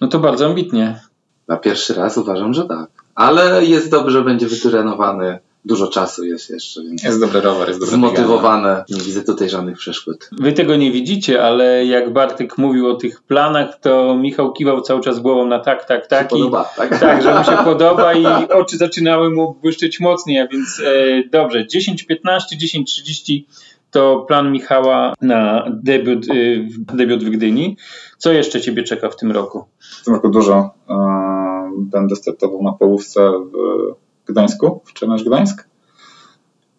No 0.00 0.08
to 0.08 0.18
bardzo 0.18 0.46
ambitnie. 0.46 1.00
Na 1.48 1.56
pierwszy 1.56 1.94
raz 1.94 2.18
uważam, 2.18 2.54
że 2.54 2.64
tak. 2.64 2.90
Ale 3.14 3.64
jest 3.64 3.90
dobrze, 3.90 4.22
będzie 4.22 4.46
wytrenowany 4.46 5.38
dużo 5.64 5.88
czasu 5.88 6.24
jest 6.24 6.50
jeszcze. 6.50 6.82
Więc 6.82 7.02
jest 7.02 7.20
dobry 7.20 7.40
rower, 7.40 7.68
jest 7.68 7.80
dobry 7.80 7.96
Zmotywowane. 7.96 8.84
Nie 8.88 9.00
widzę 9.00 9.22
tutaj 9.22 9.50
żadnych 9.50 9.78
przeszkód. 9.78 10.30
Wy 10.32 10.52
tego 10.52 10.76
nie 10.76 10.92
widzicie, 10.92 11.44
ale 11.44 11.86
jak 11.86 12.12
Bartek 12.12 12.58
mówił 12.58 12.86
o 12.90 12.94
tych 12.94 13.22
planach, 13.22 13.80
to 13.80 14.14
Michał 14.14 14.52
kiwał 14.52 14.80
cały 14.80 15.00
czas 15.00 15.20
głową 15.20 15.46
na 15.46 15.58
tak, 15.58 15.84
tak, 15.84 16.06
tak. 16.06 16.26
I, 16.26 16.28
podoba, 16.28 16.64
tak? 16.76 17.00
tak, 17.00 17.22
że 17.22 17.38
mu 17.38 17.44
się 17.44 17.64
podoba 17.64 18.14
i 18.14 18.26
oczy 18.48 18.76
zaczynały 18.76 19.30
mu 19.30 19.54
błyszczeć 19.62 20.00
mocniej, 20.00 20.40
a 20.40 20.46
więc 20.46 20.80
e, 20.84 21.28
dobrze, 21.32 21.64
10.15, 21.64 22.16
10.30 22.62 23.42
to 23.90 24.24
plan 24.28 24.52
Michała 24.52 25.14
na 25.20 25.66
debiut, 25.70 26.28
y, 26.28 26.68
debiut 26.94 27.24
w 27.24 27.30
Gdyni. 27.30 27.76
Co 28.18 28.32
jeszcze 28.32 28.60
Ciebie 28.60 28.82
czeka 28.82 29.08
w 29.08 29.16
tym 29.16 29.32
roku? 29.32 29.64
W 30.00 30.04
tym 30.04 30.14
roku 30.14 30.28
dużo. 30.28 30.70
E, 30.90 31.70
będę 31.78 32.16
startował 32.16 32.62
na 32.62 32.72
połówce 32.72 33.30
w 33.30 34.07
Gdańsku, 34.28 34.80
w 34.84 35.00
Challenge 35.00 35.24
Gdańsk 35.24 35.68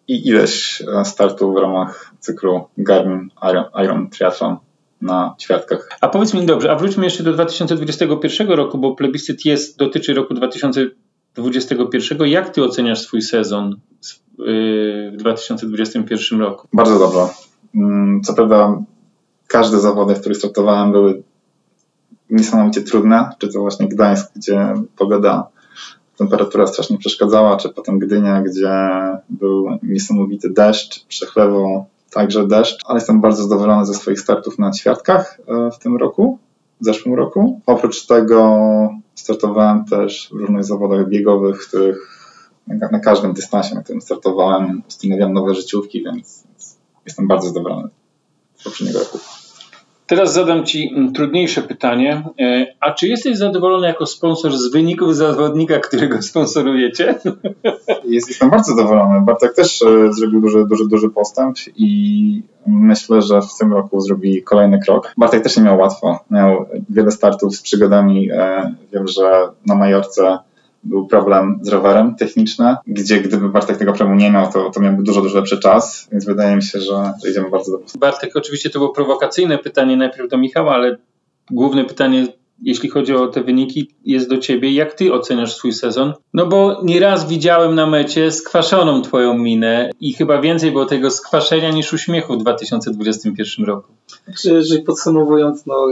i 0.08 0.28
ileś 0.28 0.82
startów 1.04 1.54
w 1.54 1.58
ramach 1.58 2.12
cyklu 2.20 2.64
Garmin 2.78 3.28
Iron, 3.50 3.64
Iron 3.84 4.10
Triathlon 4.10 4.56
na 5.02 5.34
ćwiartkach. 5.40 5.88
A 6.00 6.08
powiedz 6.08 6.34
mi 6.34 6.46
dobrze, 6.46 6.72
a 6.72 6.76
wróćmy 6.76 7.04
jeszcze 7.04 7.22
do 7.22 7.32
2021 7.32 8.48
roku, 8.48 8.78
bo 8.78 8.94
plebiscyt 8.94 9.44
jest, 9.44 9.78
dotyczy 9.78 10.14
roku 10.14 10.34
2021. 10.34 12.28
Jak 12.28 12.48
ty 12.48 12.64
oceniasz 12.64 13.00
swój 13.00 13.22
sezon 13.22 13.76
w 15.12 15.16
2021 15.16 16.40
roku? 16.40 16.68
Bardzo 16.72 16.98
dobrze. 16.98 17.20
Mm, 17.74 18.20
co 18.22 18.34
prawda 18.34 18.82
każde 19.46 19.80
zawody, 19.80 20.14
w 20.14 20.20
których 20.20 20.38
startowałem 20.38 20.92
były 20.92 21.22
niesamowicie 22.30 22.82
trudne, 22.82 23.30
czy 23.38 23.48
to 23.48 23.60
właśnie 23.60 23.88
Gdańsk, 23.88 24.32
gdzie 24.36 24.74
pogoda, 24.96 25.48
temperatura 26.20 26.66
strasznie 26.66 26.98
przeszkadzała, 26.98 27.56
czy 27.56 27.68
potem 27.68 27.98
Gdynia, 27.98 28.42
gdzie 28.42 28.70
był 29.28 29.66
niesamowity 29.82 30.50
deszcz, 30.50 31.04
przechlewo, 31.06 31.86
także 32.10 32.46
deszcz, 32.46 32.78
ale 32.84 32.96
jestem 32.96 33.20
bardzo 33.20 33.42
zadowolony 33.42 33.86
ze 33.86 33.94
swoich 33.94 34.20
startów 34.20 34.58
na 34.58 34.70
ćwiartkach 34.70 35.40
e, 35.48 35.70
w 35.70 35.78
tym 35.78 35.96
roku, 35.96 36.38
w 36.80 36.84
zeszłym 36.84 37.14
roku. 37.14 37.60
Oprócz 37.66 38.06
tego 38.06 38.58
startowałem 39.14 39.84
też 39.84 40.28
w 40.32 40.36
różnych 40.36 40.64
zawodach 40.64 41.08
biegowych, 41.08 41.64
w 41.64 41.68
których 41.68 42.20
na 42.66 43.00
każdym 43.00 43.32
dystansie, 43.32 43.74
na 43.74 43.82
którym 43.82 44.00
startowałem, 44.00 44.82
ustanawiam 44.88 45.32
nowe 45.32 45.54
życiówki, 45.54 46.04
więc 46.04 46.44
jestem 47.06 47.28
bardzo 47.28 47.48
zadowolony 47.48 47.88
z 48.56 48.64
poprzedniego 48.64 48.98
roku. 48.98 49.18
Teraz 50.10 50.32
zadam 50.32 50.64
Ci 50.64 50.92
mm, 50.94 51.12
trudniejsze 51.12 51.62
pytanie. 51.62 52.22
E, 52.40 52.66
a 52.80 52.92
czy 52.92 53.08
jesteś 53.08 53.36
zadowolony 53.36 53.86
jako 53.86 54.06
sponsor 54.06 54.52
z 54.52 54.72
wyników 54.72 55.16
zawodnika, 55.16 55.78
którego 55.78 56.22
sponsorujecie? 56.30 57.14
Jest, 58.04 58.28
jestem 58.28 58.50
bardzo 58.50 58.74
zadowolony. 58.74 59.20
Bartek 59.20 59.54
też 59.54 59.82
e, 59.82 60.12
zrobił 60.12 60.40
duży, 60.40 60.64
duży, 60.66 60.88
duży 60.88 61.10
postęp 61.10 61.56
i 61.76 62.42
myślę, 62.66 63.22
że 63.22 63.40
w 63.42 63.58
tym 63.58 63.72
roku 63.72 64.00
zrobi 64.00 64.42
kolejny 64.42 64.78
krok. 64.78 65.12
Bartek 65.16 65.42
też 65.42 65.56
nie 65.56 65.62
miał 65.62 65.78
łatwo. 65.78 66.18
Miał 66.30 66.66
wiele 66.88 67.10
startów 67.10 67.56
z 67.56 67.62
przygodami. 67.62 68.30
E, 68.30 68.74
wiem, 68.92 69.08
że 69.08 69.48
na 69.66 69.74
Majorce 69.74 70.38
był 70.84 71.06
problem 71.06 71.58
z 71.62 71.68
rowerem 71.68 72.14
techniczny, 72.14 72.76
gdzie 72.86 73.20
gdyby 73.20 73.48
Bartek 73.48 73.76
tego 73.76 73.92
problemu 73.92 74.20
nie 74.20 74.30
miał, 74.30 74.52
to, 74.52 74.70
to 74.70 74.80
miałby 74.80 75.02
dużo, 75.02 75.22
dużo 75.22 75.38
lepszy 75.38 75.58
czas, 75.58 76.08
więc 76.12 76.24
wydaje 76.24 76.56
mi 76.56 76.62
się, 76.62 76.80
że, 76.80 77.12
że 77.24 77.30
idziemy 77.30 77.50
bardzo 77.50 77.72
dobrze. 77.72 77.98
Bartek, 77.98 78.36
oczywiście 78.36 78.70
to 78.70 78.78
było 78.78 78.92
prowokacyjne 78.92 79.58
pytanie 79.58 79.96
najpierw 79.96 80.30
do 80.30 80.38
Michała, 80.38 80.74
ale 80.74 80.96
główne 81.50 81.84
pytanie 81.84 82.26
jeśli 82.62 82.88
chodzi 82.88 83.14
o 83.14 83.28
te 83.28 83.42
wyniki, 83.42 83.90
jest 84.04 84.28
do 84.28 84.38
ciebie. 84.38 84.72
Jak 84.72 84.94
ty 84.94 85.12
oceniasz 85.12 85.56
swój 85.56 85.72
sezon? 85.72 86.12
No 86.34 86.46
bo 86.46 86.80
nieraz 86.84 87.28
widziałem 87.28 87.74
na 87.74 87.86
mecie 87.86 88.30
skwaszoną 88.30 89.02
twoją 89.02 89.38
minę 89.38 89.90
i 90.00 90.12
chyba 90.12 90.40
więcej 90.40 90.70
było 90.70 90.86
tego 90.86 91.10
skwaszenia 91.10 91.70
niż 91.70 91.92
uśmiechu 91.92 92.34
w 92.34 92.38
2021 92.38 93.66
roku. 93.66 93.92
Jeżeli 94.44 94.82
podsumowując, 94.82 95.66
no 95.66 95.86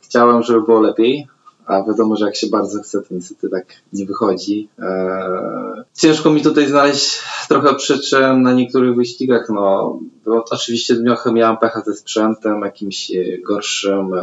chciałem, 0.00 0.42
żeby 0.42 0.62
było 0.62 0.80
lepiej 0.80 1.26
a 1.70 1.84
wiadomo, 1.84 2.16
że 2.16 2.26
jak 2.26 2.36
się 2.36 2.46
bardzo 2.46 2.82
chce, 2.82 3.02
to 3.02 3.06
niestety 3.10 3.48
tak 3.48 3.66
nie 3.92 4.06
wychodzi. 4.06 4.68
Eee, 4.78 5.82
ciężko 5.94 6.30
mi 6.30 6.42
tutaj 6.42 6.68
znaleźć 6.68 7.20
trochę 7.48 7.74
przyczyn 7.74 8.42
na 8.42 8.52
niektórych 8.52 8.96
wyścigach, 8.96 9.48
no, 9.48 9.98
bo 10.24 10.44
oczywiście 10.50 10.96
trochę 10.96 11.32
miałem 11.32 11.56
pecha 11.56 11.82
ze 11.86 11.94
sprzętem, 11.94 12.60
jakimś 12.60 13.10
e, 13.10 13.38
gorszym 13.38 14.14
e, 14.14 14.22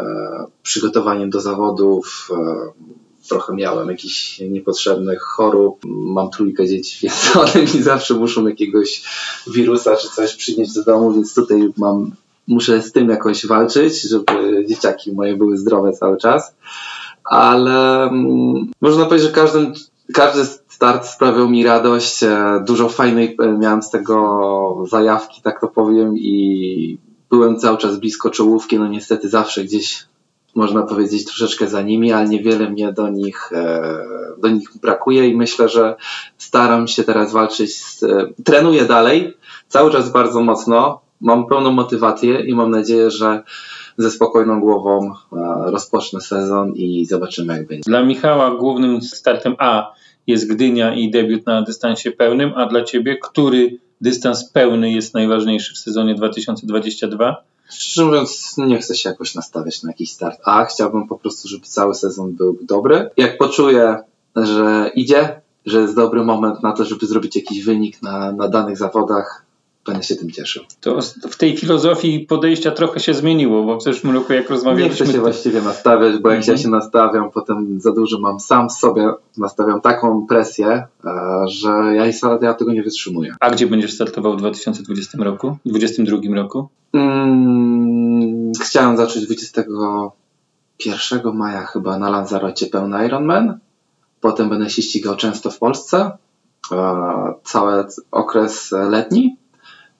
przygotowaniem 0.63 1.29
do 1.29 1.41
zawodów, 1.41 2.29
e, 2.31 3.17
trochę 3.29 3.55
miałem 3.55 3.89
jakichś 3.89 4.39
niepotrzebnych 4.39 5.21
chorób. 5.21 5.79
Mam 5.85 6.29
trójkę 6.29 6.67
dzieci, 6.67 6.97
więc 7.01 7.35
one 7.35 7.61
mi 7.61 7.81
zawsze 7.81 8.13
muszą 8.13 8.47
jakiegoś 8.47 9.03
wirusa 9.47 9.95
czy 9.95 10.09
coś 10.09 10.35
przynieść 10.35 10.73
do 10.73 10.83
domu, 10.83 11.13
więc 11.13 11.33
tutaj 11.33 11.69
mam, 11.77 12.11
muszę 12.47 12.81
z 12.81 12.91
tym 12.91 13.09
jakoś 13.09 13.45
walczyć, 13.45 14.01
żeby 14.01 14.65
dzieciaki 14.69 15.11
moje 15.11 15.37
były 15.37 15.57
zdrowe 15.57 15.93
cały 15.93 16.17
czas 16.17 16.53
ale 17.29 18.03
mm, 18.03 18.71
można 18.81 19.05
powiedzieć, 19.05 19.27
że 19.27 19.35
każdy, 19.35 19.71
każdy 20.13 20.45
start 20.77 21.05
sprawiał 21.05 21.49
mi 21.49 21.63
radość. 21.63 22.23
E, 22.23 22.63
dużo 22.65 22.89
fajnej 22.89 23.35
e, 23.39 23.57
miałem 23.57 23.81
z 23.81 23.89
tego 23.89 24.83
zajawki, 24.89 25.41
tak 25.41 25.61
to 25.61 25.67
powiem, 25.67 26.17
i 26.17 26.97
byłem 27.29 27.59
cały 27.59 27.77
czas 27.77 27.99
blisko 27.99 28.29
czołówki. 28.29 28.79
No 28.79 28.87
niestety 28.87 29.29
zawsze 29.29 29.63
gdzieś 29.63 30.05
można 30.55 30.83
powiedzieć 30.83 31.25
troszeczkę 31.25 31.67
za 31.67 31.81
nimi, 31.81 32.11
ale 32.11 32.29
niewiele 32.29 32.69
mnie 32.69 32.93
do 32.93 33.09
nich, 33.09 33.51
e, 33.53 33.81
do 34.37 34.49
nich 34.49 34.69
brakuje 34.81 35.27
i 35.27 35.37
myślę, 35.37 35.69
że 35.69 35.95
staram 36.37 36.87
się 36.87 37.03
teraz 37.03 37.31
walczyć. 37.31 37.83
Z, 37.83 38.05
trenuję 38.43 38.85
dalej, 38.85 39.37
cały 39.67 39.91
czas 39.91 40.11
bardzo 40.11 40.41
mocno. 40.41 41.01
Mam 41.21 41.47
pełną 41.47 41.71
motywację 41.71 42.39
i 42.39 42.55
mam 42.55 42.71
nadzieję, 42.71 43.11
że 43.11 43.43
ze 43.97 44.11
spokojną 44.11 44.59
głową 44.59 45.11
rozpocznę 45.65 46.21
sezon 46.21 46.73
i 46.73 47.05
zobaczymy 47.05 47.53
jak 47.53 47.67
będzie. 47.67 47.83
Dla 47.85 48.03
Michała 48.03 48.55
głównym 48.55 49.01
startem 49.01 49.55
A 49.59 49.93
jest 50.27 50.49
Gdynia 50.49 50.95
i 50.95 51.11
debiut 51.11 51.45
na 51.45 51.61
dystansie 51.61 52.11
pełnym, 52.11 52.53
a 52.55 52.65
dla 52.65 52.83
Ciebie 52.83 53.17
który 53.17 53.77
dystans 54.01 54.51
pełny 54.51 54.91
jest 54.91 55.13
najważniejszy 55.13 55.73
w 55.73 55.77
sezonie 55.77 56.15
2022? 56.15 57.43
Szczerze 57.69 58.05
mówiąc, 58.05 58.55
nie 58.57 58.79
chcę 58.79 58.95
się 58.95 59.09
jakoś 59.09 59.35
nastawiać 59.35 59.83
na 59.83 59.89
jakiś 59.89 60.11
start 60.11 60.39
A. 60.45 60.65
Chciałbym 60.65 61.07
po 61.07 61.17
prostu, 61.17 61.47
żeby 61.47 61.65
cały 61.65 61.95
sezon 61.95 62.31
był 62.31 62.57
dobry. 62.61 63.09
Jak 63.17 63.37
poczuję, 63.37 63.97
że 64.35 64.91
idzie, 64.95 65.41
że 65.65 65.81
jest 65.81 65.95
dobry 65.95 66.23
moment 66.23 66.63
na 66.63 66.71
to, 66.71 66.85
żeby 66.85 67.05
zrobić 67.05 67.35
jakiś 67.35 67.63
wynik 67.63 68.01
na, 68.01 68.31
na 68.31 68.47
danych 68.47 68.77
zawodach, 68.77 69.45
będę 69.87 70.03
się 70.03 70.15
tym 70.15 70.31
cieszył. 70.31 70.63
To 70.81 70.99
w 71.29 71.35
tej 71.35 71.57
filozofii 71.57 72.19
podejścia 72.19 72.71
trochę 72.71 72.99
się 72.99 73.13
zmieniło, 73.13 73.63
bo 73.63 73.77
w 73.77 73.83
zeszłym 73.83 74.13
roku 74.13 74.33
jak 74.33 74.49
rozmawialiśmy... 74.49 74.89
Nie 74.89 75.05
chcę 75.05 75.13
się 75.13 75.19
właściwie 75.19 75.61
nastawiać, 75.61 76.17
bo 76.17 76.29
jak 76.29 76.37
mhm. 76.37 76.57
ja 76.57 76.63
się 76.63 76.69
nastawiam, 76.69 77.31
potem 77.31 77.81
za 77.81 77.91
dużo 77.91 78.19
mam 78.19 78.39
sam 78.39 78.69
sobie, 78.69 79.13
nastawiam 79.37 79.81
taką 79.81 80.27
presję, 80.27 80.67
e, 80.67 80.87
że 81.47 81.69
ja, 81.69 82.05
ja 82.41 82.53
tego 82.53 82.73
nie 82.73 82.83
wytrzymuję. 82.83 83.35
A 83.39 83.49
gdzie 83.49 83.67
będziesz 83.67 83.93
startował 83.93 84.33
w 84.33 84.37
2020 84.37 85.17
roku? 85.23 85.57
2022 85.65 86.35
roku? 86.35 86.69
Hmm, 86.91 88.51
chciałem 88.61 88.97
zacząć 88.97 89.25
21 89.25 91.33
maja 91.33 91.65
chyba 91.65 91.99
na 91.99 92.09
Lanzarocie 92.09 92.65
pełny 92.65 93.05
Ironman. 93.05 93.59
Potem 94.21 94.49
będę 94.49 94.69
się 94.69 94.81
ścigał 94.81 95.15
często 95.15 95.51
w 95.51 95.59
Polsce. 95.59 96.11
E, 96.71 97.33
cały 97.43 97.85
okres 98.11 98.71
letni 98.71 99.37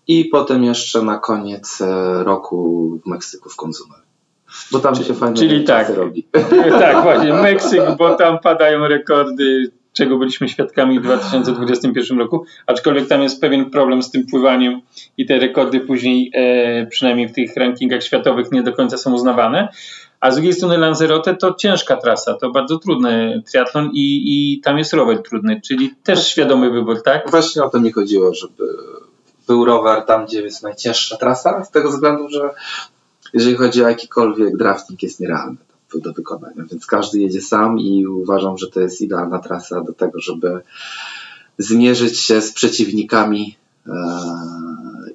i 0.08 0.26
potem 0.26 0.64
jeszcze 0.64 1.02
na 1.02 1.18
koniec 1.18 1.82
e, 1.82 2.24
roku 2.24 2.90
w 3.06 3.10
Meksyku 3.10 3.50
w 3.50 3.56
Konsumer. 3.56 4.00
Bo 4.72 4.80
tam 4.80 4.96
się 4.96 5.14
fajnie 5.14 5.38
Czyli 5.38 5.64
tak, 5.64 5.90
robi. 5.90 6.28
Tak, 6.80 7.04
właśnie, 7.04 7.34
Meksyk, 7.34 7.82
bo 7.98 8.16
tam 8.16 8.40
padają 8.40 8.88
rekordy, 8.88 9.72
czego 9.94 10.18
byliśmy 10.18 10.50
świadkami 10.50 11.00
w 11.00 11.04
2021 11.04 12.20
roku, 12.20 12.46
aczkolwiek 12.66 13.08
tam 13.08 13.22
jest 13.22 13.42
pewien 13.42 13.70
problem 13.70 14.04
z 14.04 14.12
tym 14.12 14.26
pływaniem 14.26 14.82
i 15.18 15.26
te 15.26 15.40
rekordy 15.40 15.80
później, 15.80 16.32
e, 16.34 16.86
przynajmniej 16.86 17.28
w 17.28 17.34
tych 17.34 17.56
rankingach 17.56 18.04
światowych, 18.04 18.52
nie 18.52 18.64
do 18.64 18.74
końca 18.74 18.98
są 18.98 19.14
uznawane. 19.14 19.68
A 20.20 20.32
z 20.32 20.36
drugiej 20.36 20.54
strony 20.54 20.78
Lanzarote 20.78 21.36
to 21.36 21.54
ciężka 21.54 21.96
trasa, 21.98 22.34
to 22.34 22.52
bardzo 22.52 22.80
trudny 22.80 23.44
triatlon 23.52 23.90
i, 23.94 24.24
i 24.26 24.62
tam 24.62 24.78
jest 24.78 24.94
rower 24.94 25.24
trudny, 25.24 25.62
czyli 25.62 25.94
też 26.04 26.28
świadomy 26.28 26.72
wybór, 26.72 27.04
tak? 27.04 27.32
Właśnie 27.32 27.64
o 27.64 27.70
to 27.70 27.80
mi 27.80 27.92
chodziło, 27.92 28.34
żeby 28.34 28.64
był 29.48 29.66
rower 29.66 30.06
tam, 30.06 30.26
gdzie 30.26 30.42
jest 30.42 30.64
najcięższa 30.64 31.18
trasa, 31.18 31.64
z 31.64 31.72
tego 31.72 31.90
względu, 31.90 32.30
że 32.30 32.50
jeżeli 33.34 33.56
chodzi 33.56 33.84
o 33.84 33.90
jakikolwiek 33.90 34.58
drafting 34.58 35.04
jest 35.04 35.20
nierealny 35.20 35.58
do 35.96 36.14
wykonania, 36.14 36.64
więc 36.72 36.86
każdy 36.86 37.20
jedzie 37.20 37.42
sam 37.42 37.80
i 37.80 38.08
uważam, 38.08 38.58
że 38.58 38.68
to 38.68 38.80
jest 38.80 39.02
idealna 39.02 39.40
trasa 39.40 39.82
do 39.82 39.94
tego, 39.94 40.20
żeby 40.20 40.62
zmierzyć 41.58 42.20
się 42.20 42.42
z 42.42 42.54
przeciwnikami 42.54 43.58
e, 43.88 43.92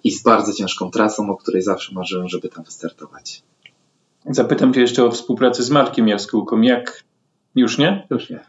i 0.04 0.10
z 0.10 0.22
bardzo 0.22 0.52
ciężką 0.52 0.90
trasą, 0.90 1.30
o 1.30 1.36
której 1.36 1.62
zawsze 1.62 1.94
marzyłem, 1.94 2.28
żeby 2.28 2.48
tam 2.48 2.64
wystartować. 2.64 3.42
Zapytam 4.26 4.74
Cię 4.74 4.80
jeszcze 4.80 5.04
o 5.04 5.10
współpracę 5.10 5.62
z 5.62 5.70
Markiem 5.70 6.08
Jaskółką. 6.08 6.60
Jak? 6.60 7.02
Już 7.54 7.78
nie? 7.78 8.06
Już 8.10 8.30
nie. 8.30 8.40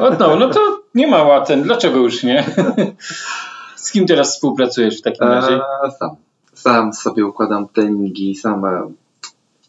O, 0.00 0.10
no, 0.18 0.36
no 0.36 0.48
to 0.48 0.82
nie 0.94 1.06
ma 1.06 1.22
łaten. 1.22 1.62
Dlaczego 1.62 1.98
już 1.98 2.22
nie? 2.22 2.44
Z 3.80 3.92
kim 3.92 4.06
teraz 4.06 4.34
współpracujesz 4.34 4.98
w 4.98 5.02
takim 5.02 5.26
razie? 5.26 5.54
Eee, 5.54 5.90
sam. 5.98 6.10
Sam 6.54 6.92
sobie 6.92 7.26
układam 7.26 7.68
treningi, 7.68 8.34
sam. 8.34 8.62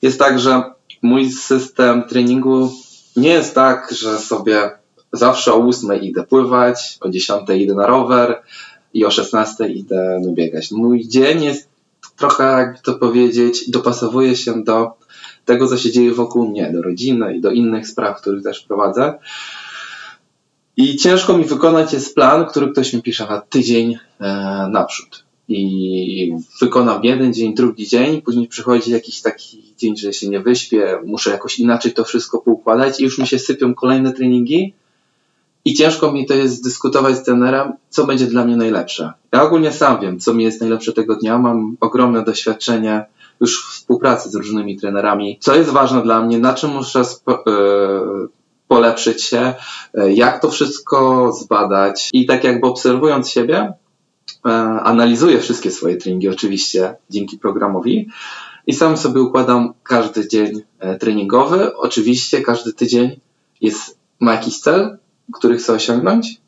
Jest 0.02 0.20
tak, 0.20 0.40
że 0.40 0.64
mój 1.02 1.32
system 1.32 2.04
treningu 2.04 2.72
nie 3.16 3.30
jest 3.30 3.56
tak, 3.56 3.92
że 3.92 4.20
sobie 4.20 4.72
zawsze 5.14 5.54
o 5.54 5.68
8 5.68 6.02
idę 6.02 6.24
pływać, 6.24 6.98
o 7.02 7.10
10 7.10 7.50
idę 7.50 7.74
na 7.74 7.88
rower 7.88 8.42
i 8.94 9.06
o 9.06 9.12
16 9.12 9.68
idę 9.68 10.22
biegać. 10.34 10.72
Mój 10.72 11.08
dzień 11.08 11.44
jest 11.44 11.70
trochę, 12.18 12.44
jakby 12.44 12.80
to 12.80 12.94
powiedzieć, 12.94 13.70
dopasowuje 13.70 14.36
się 14.36 14.64
do 14.64 14.92
tego, 15.46 15.68
co 15.68 15.78
się 15.78 15.92
dzieje 15.92 16.14
wokół 16.14 16.50
mnie, 16.50 16.72
do 16.74 16.82
rodziny 16.82 17.36
i 17.36 17.42
do 17.42 17.52
innych 17.52 17.88
spraw, 17.88 18.22
których 18.22 18.44
też 18.44 18.60
prowadzę. 18.60 19.14
I 20.80 20.98
ciężko 20.98 21.38
mi 21.38 21.46
wykonać 21.46 21.94
jest 21.94 22.16
plan, 22.16 22.46
który 22.46 22.72
ktoś 22.72 22.94
mi 22.94 23.02
pisze 23.02 23.28
na 23.30 23.42
tydzień 23.42 23.98
e, 24.20 24.68
naprzód. 24.72 25.26
i 25.48 26.34
wykonam 26.62 27.04
jeden 27.04 27.34
dzień, 27.34 27.54
drugi 27.54 27.88
dzień, 27.88 28.22
później 28.22 28.48
przychodzi 28.48 28.92
jakiś 28.92 29.22
taki 29.22 29.74
dzień, 29.78 29.98
że 29.98 30.14
się 30.14 30.30
nie 30.30 30.40
wyśpię, 30.40 31.00
muszę 31.06 31.30
jakoś 31.30 31.60
inaczej 31.60 31.94
to 31.94 32.04
wszystko 32.04 32.40
poukładać 32.40 33.00
i 33.00 33.04
już 33.04 33.18
mi 33.18 33.28
się 33.28 33.40
sypią 33.40 33.74
kolejne 33.76 34.14
treningi 34.14 34.74
i 35.66 35.74
ciężko 35.74 36.12
mi 36.12 36.26
to 36.26 36.34
jest 36.34 36.64
dyskutować 36.64 37.18
z 37.18 37.24
trenerem, 37.24 37.74
co 37.90 38.06
będzie 38.06 38.26
dla 38.26 38.46
mnie 38.46 38.58
najlepsze. 38.58 39.14
Ja 39.34 39.44
ogólnie 39.44 39.72
sam 39.72 40.02
wiem, 40.02 40.20
co 40.20 40.34
mi 40.34 40.44
jest 40.44 40.62
najlepsze 40.62 40.94
tego 40.94 41.16
dnia, 41.16 41.38
mam 41.38 41.78
ogromne 41.80 42.24
doświadczenie 42.24 43.06
już 43.42 43.66
w 43.66 43.74
współpracy 43.74 44.30
z 44.30 44.36
różnymi 44.36 44.78
trenerami, 44.78 45.38
co 45.42 45.56
jest 45.56 45.70
ważne 45.70 46.04
dla 46.04 46.22
mnie, 46.22 46.40
na 46.40 46.54
czym 46.54 46.70
muszę 46.70 47.06
spo, 47.06 47.44
yy, 47.46 48.39
polepszyć 48.80 49.24
się, 49.24 49.54
yy, 49.94 50.14
jak 50.14 50.42
to 50.42 50.52
wszystko 50.52 51.32
zbadać 51.34 52.10
i 52.14 52.26
tak 52.26 52.44
jakby 52.44 52.68
obserwując 52.68 53.30
siebie, 53.30 53.74
yy, 54.46 54.52
analizuję 54.84 55.40
wszystkie 55.40 55.72
swoje 55.72 55.98
treningi 55.98 56.30
oczywiście 56.30 56.96
dzięki 57.10 57.38
programowi 57.38 58.10
i 58.68 58.74
sam 58.74 58.98
sobie 58.98 59.22
układam 59.22 59.74
każdy 59.84 60.28
dzień 60.28 60.62
treningowy. 61.00 61.76
Oczywiście 61.76 62.42
każdy 62.42 62.74
tydzień 62.74 63.20
jest, 63.62 63.98
ma 64.20 64.32
jakiś 64.32 64.60
cel, 64.60 64.98
który 65.34 65.58
chcę 65.58 65.74
osiągnąć 65.74 66.42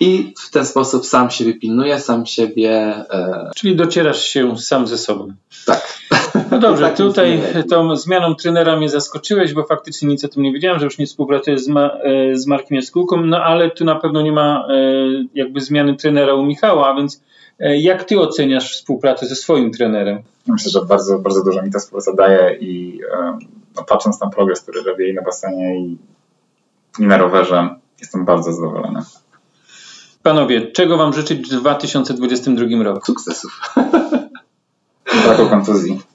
i 0.00 0.34
w 0.38 0.50
ten 0.50 0.66
sposób 0.66 1.06
sam 1.06 1.30
siebie 1.30 1.54
pilnuję, 1.54 2.00
sam 2.00 2.26
siebie. 2.26 2.70
E... 3.10 3.50
Czyli 3.56 3.76
docierasz 3.76 4.22
się 4.24 4.58
sam 4.58 4.86
ze 4.86 4.98
sobą. 4.98 5.32
Tak. 5.66 5.98
No 6.54 6.60
dobrze, 6.60 6.90
tutaj 6.90 7.42
tą 7.70 7.96
zmianą 7.96 8.34
trenera 8.34 8.76
mnie 8.76 8.88
zaskoczyłeś, 8.88 9.54
bo 9.54 9.64
faktycznie 9.64 10.08
nic 10.08 10.24
o 10.24 10.28
tym 10.28 10.42
nie 10.42 10.52
wiedziałem, 10.52 10.78
że 10.78 10.84
już 10.84 10.98
nie 10.98 11.06
współpracuję 11.06 11.58
z, 11.58 11.68
ma, 11.68 11.90
e, 11.90 12.36
z 12.36 12.46
Markiem 12.46 12.76
Jaskółką, 12.76 13.16
no 13.16 13.44
ale 13.44 13.70
tu 13.70 13.84
na 13.84 13.94
pewno 13.94 14.22
nie 14.22 14.32
ma 14.32 14.66
e, 14.68 14.74
jakby 15.34 15.60
zmiany 15.60 15.96
trenera 15.96 16.34
u 16.34 16.44
Michała, 16.44 16.88
a 16.88 16.96
więc 16.96 17.22
e, 17.60 17.80
jak 17.80 18.04
ty 18.04 18.20
oceniasz 18.20 18.72
współpracę 18.72 19.26
ze 19.26 19.36
swoim 19.36 19.72
trenerem? 19.72 20.22
Myślę, 20.46 20.70
że 20.70 20.84
bardzo, 20.84 21.18
bardzo 21.18 21.44
dużo 21.44 21.62
mi 21.62 21.70
ta 21.70 21.78
współpraca 21.78 22.12
daje 22.12 22.56
i 22.60 23.00
no, 23.76 23.84
patrząc 23.84 24.20
na 24.20 24.30
progres, 24.30 24.60
który 24.60 24.82
robię 24.82 25.10
i 25.10 25.14
na 25.14 25.22
basenie 25.22 25.80
i, 25.80 25.98
i 26.98 27.02
na 27.02 27.16
rowerze, 27.16 27.68
jestem 28.00 28.24
bardzo 28.24 28.52
zadowolony. 28.52 29.00
Panowie, 30.22 30.72
czego 30.72 30.96
Wam 30.96 31.12
życzyć 31.12 31.48
w 31.48 31.60
2022 31.60 32.82
roku? 32.82 33.06
Sukcesów. 33.06 33.60
Braku 35.24 35.46
kontuzji. 35.50 36.13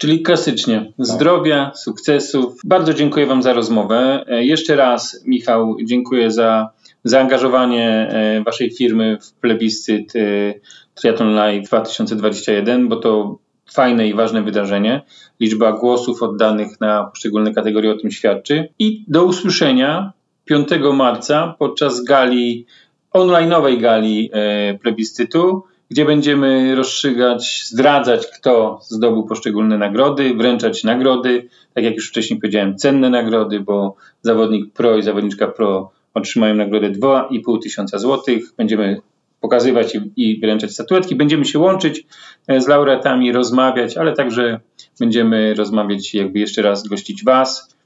Czyli 0.00 0.22
klasycznie 0.22 0.92
zdrowia, 0.98 1.72
sukcesów. 1.74 2.60
Bardzo 2.64 2.94
dziękuję 2.94 3.26
Wam 3.26 3.42
za 3.42 3.52
rozmowę. 3.52 4.24
E, 4.28 4.44
jeszcze 4.44 4.76
raz, 4.76 5.24
Michał, 5.26 5.76
dziękuję 5.84 6.30
za 6.30 6.70
zaangażowanie 7.04 7.88
e, 7.88 8.42
Waszej 8.42 8.70
firmy 8.70 9.18
w 9.22 9.32
plebiscyt 9.32 10.16
e, 10.16 10.20
Triathlon 10.94 11.34
Live 11.34 11.66
2021, 11.66 12.88
bo 12.88 12.96
to 12.96 13.38
fajne 13.72 14.08
i 14.08 14.14
ważne 14.14 14.42
wydarzenie. 14.42 15.02
Liczba 15.40 15.72
głosów 15.72 16.22
oddanych 16.22 16.80
na 16.80 17.04
poszczególne 17.04 17.54
kategorie 17.54 17.92
o 17.92 17.98
tym 17.98 18.10
świadczy. 18.10 18.68
I 18.78 19.04
do 19.08 19.24
usłyszenia 19.24 20.12
5 20.44 20.68
marca 20.94 21.54
podczas 21.58 22.04
gali, 22.04 22.66
onlineowej 23.12 23.78
gali 23.78 24.30
plebiscytu, 24.82 25.64
gdzie 25.90 26.04
będziemy 26.04 26.74
rozstrzygać, 26.74 27.62
zdradzać, 27.66 28.26
kto 28.26 28.80
zdobył 28.82 29.24
poszczególne 29.24 29.78
nagrody, 29.78 30.34
wręczać 30.34 30.84
nagrody, 30.84 31.48
tak 31.74 31.84
jak 31.84 31.94
już 31.94 32.08
wcześniej 32.08 32.40
powiedziałem, 32.40 32.76
cenne 32.76 33.10
nagrody, 33.10 33.60
bo 33.60 33.96
zawodnik 34.22 34.72
pro 34.72 34.96
i 34.96 35.02
zawodniczka 35.02 35.46
pro 35.46 35.90
otrzymają 36.14 36.54
nagrodę 36.54 36.90
2,5 36.90 37.62
tysiąca 37.62 37.98
złotych. 37.98 38.42
Będziemy 38.56 39.00
pokazywać 39.40 39.96
i, 40.16 40.40
wręczać 40.40 40.72
statuetki. 40.72 41.16
Będziemy 41.16 41.44
się 41.44 41.58
łączyć 41.58 42.06
e, 42.46 42.60
z 42.60 42.68
laureatami, 42.68 43.32
rozmawiać, 43.32 43.96
ale 43.96 44.12
także 44.12 44.60
będziemy 45.00 45.54
rozmawiać, 45.54 46.14
jakby 46.14 46.38
jeszcze 46.38 46.62
raz 46.62 46.88
gościć 46.88 47.24
Was. 47.24 47.76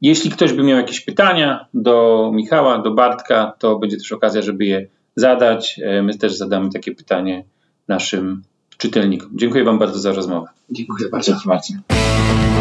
Jeśli 0.00 0.30
ktoś 0.30 0.52
by 0.52 0.62
miał 0.62 0.78
jakieś 0.78 1.00
pytania 1.00 1.66
do 1.74 2.30
Michała, 2.34 2.78
do 2.78 2.90
Bartka, 2.90 3.52
to 3.58 3.78
będzie 3.78 3.96
też 3.96 4.12
okazja, 4.12 4.42
żeby 4.42 4.64
je 4.64 4.86
zadać. 5.16 5.80
E, 5.84 6.02
my 6.02 6.18
też 6.18 6.34
zadamy 6.34 6.70
takie 6.70 6.94
pytanie 6.94 7.44
naszym 7.92 8.42
czytelnikom. 8.78 9.30
Dziękuję 9.34 9.64
Wam 9.64 9.78
bardzo 9.78 9.98
za 9.98 10.12
rozmowę. 10.12 10.48
Dziękuję 10.70 11.08
bardzo. 11.08 11.32
Dzięki 11.32 11.48
Marcin. 11.48 11.80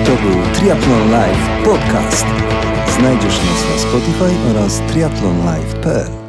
To 0.05 0.11
był 0.11 0.53
Triathlon 0.53 1.11
Live 1.11 1.65
Podcast. 1.65 2.25
Znajdziesz 2.99 3.37
nas 3.37 3.65
na 3.69 3.89
Spotify 3.89 4.49
oraz 4.49 4.81
triathlonlive.pl 4.87 6.20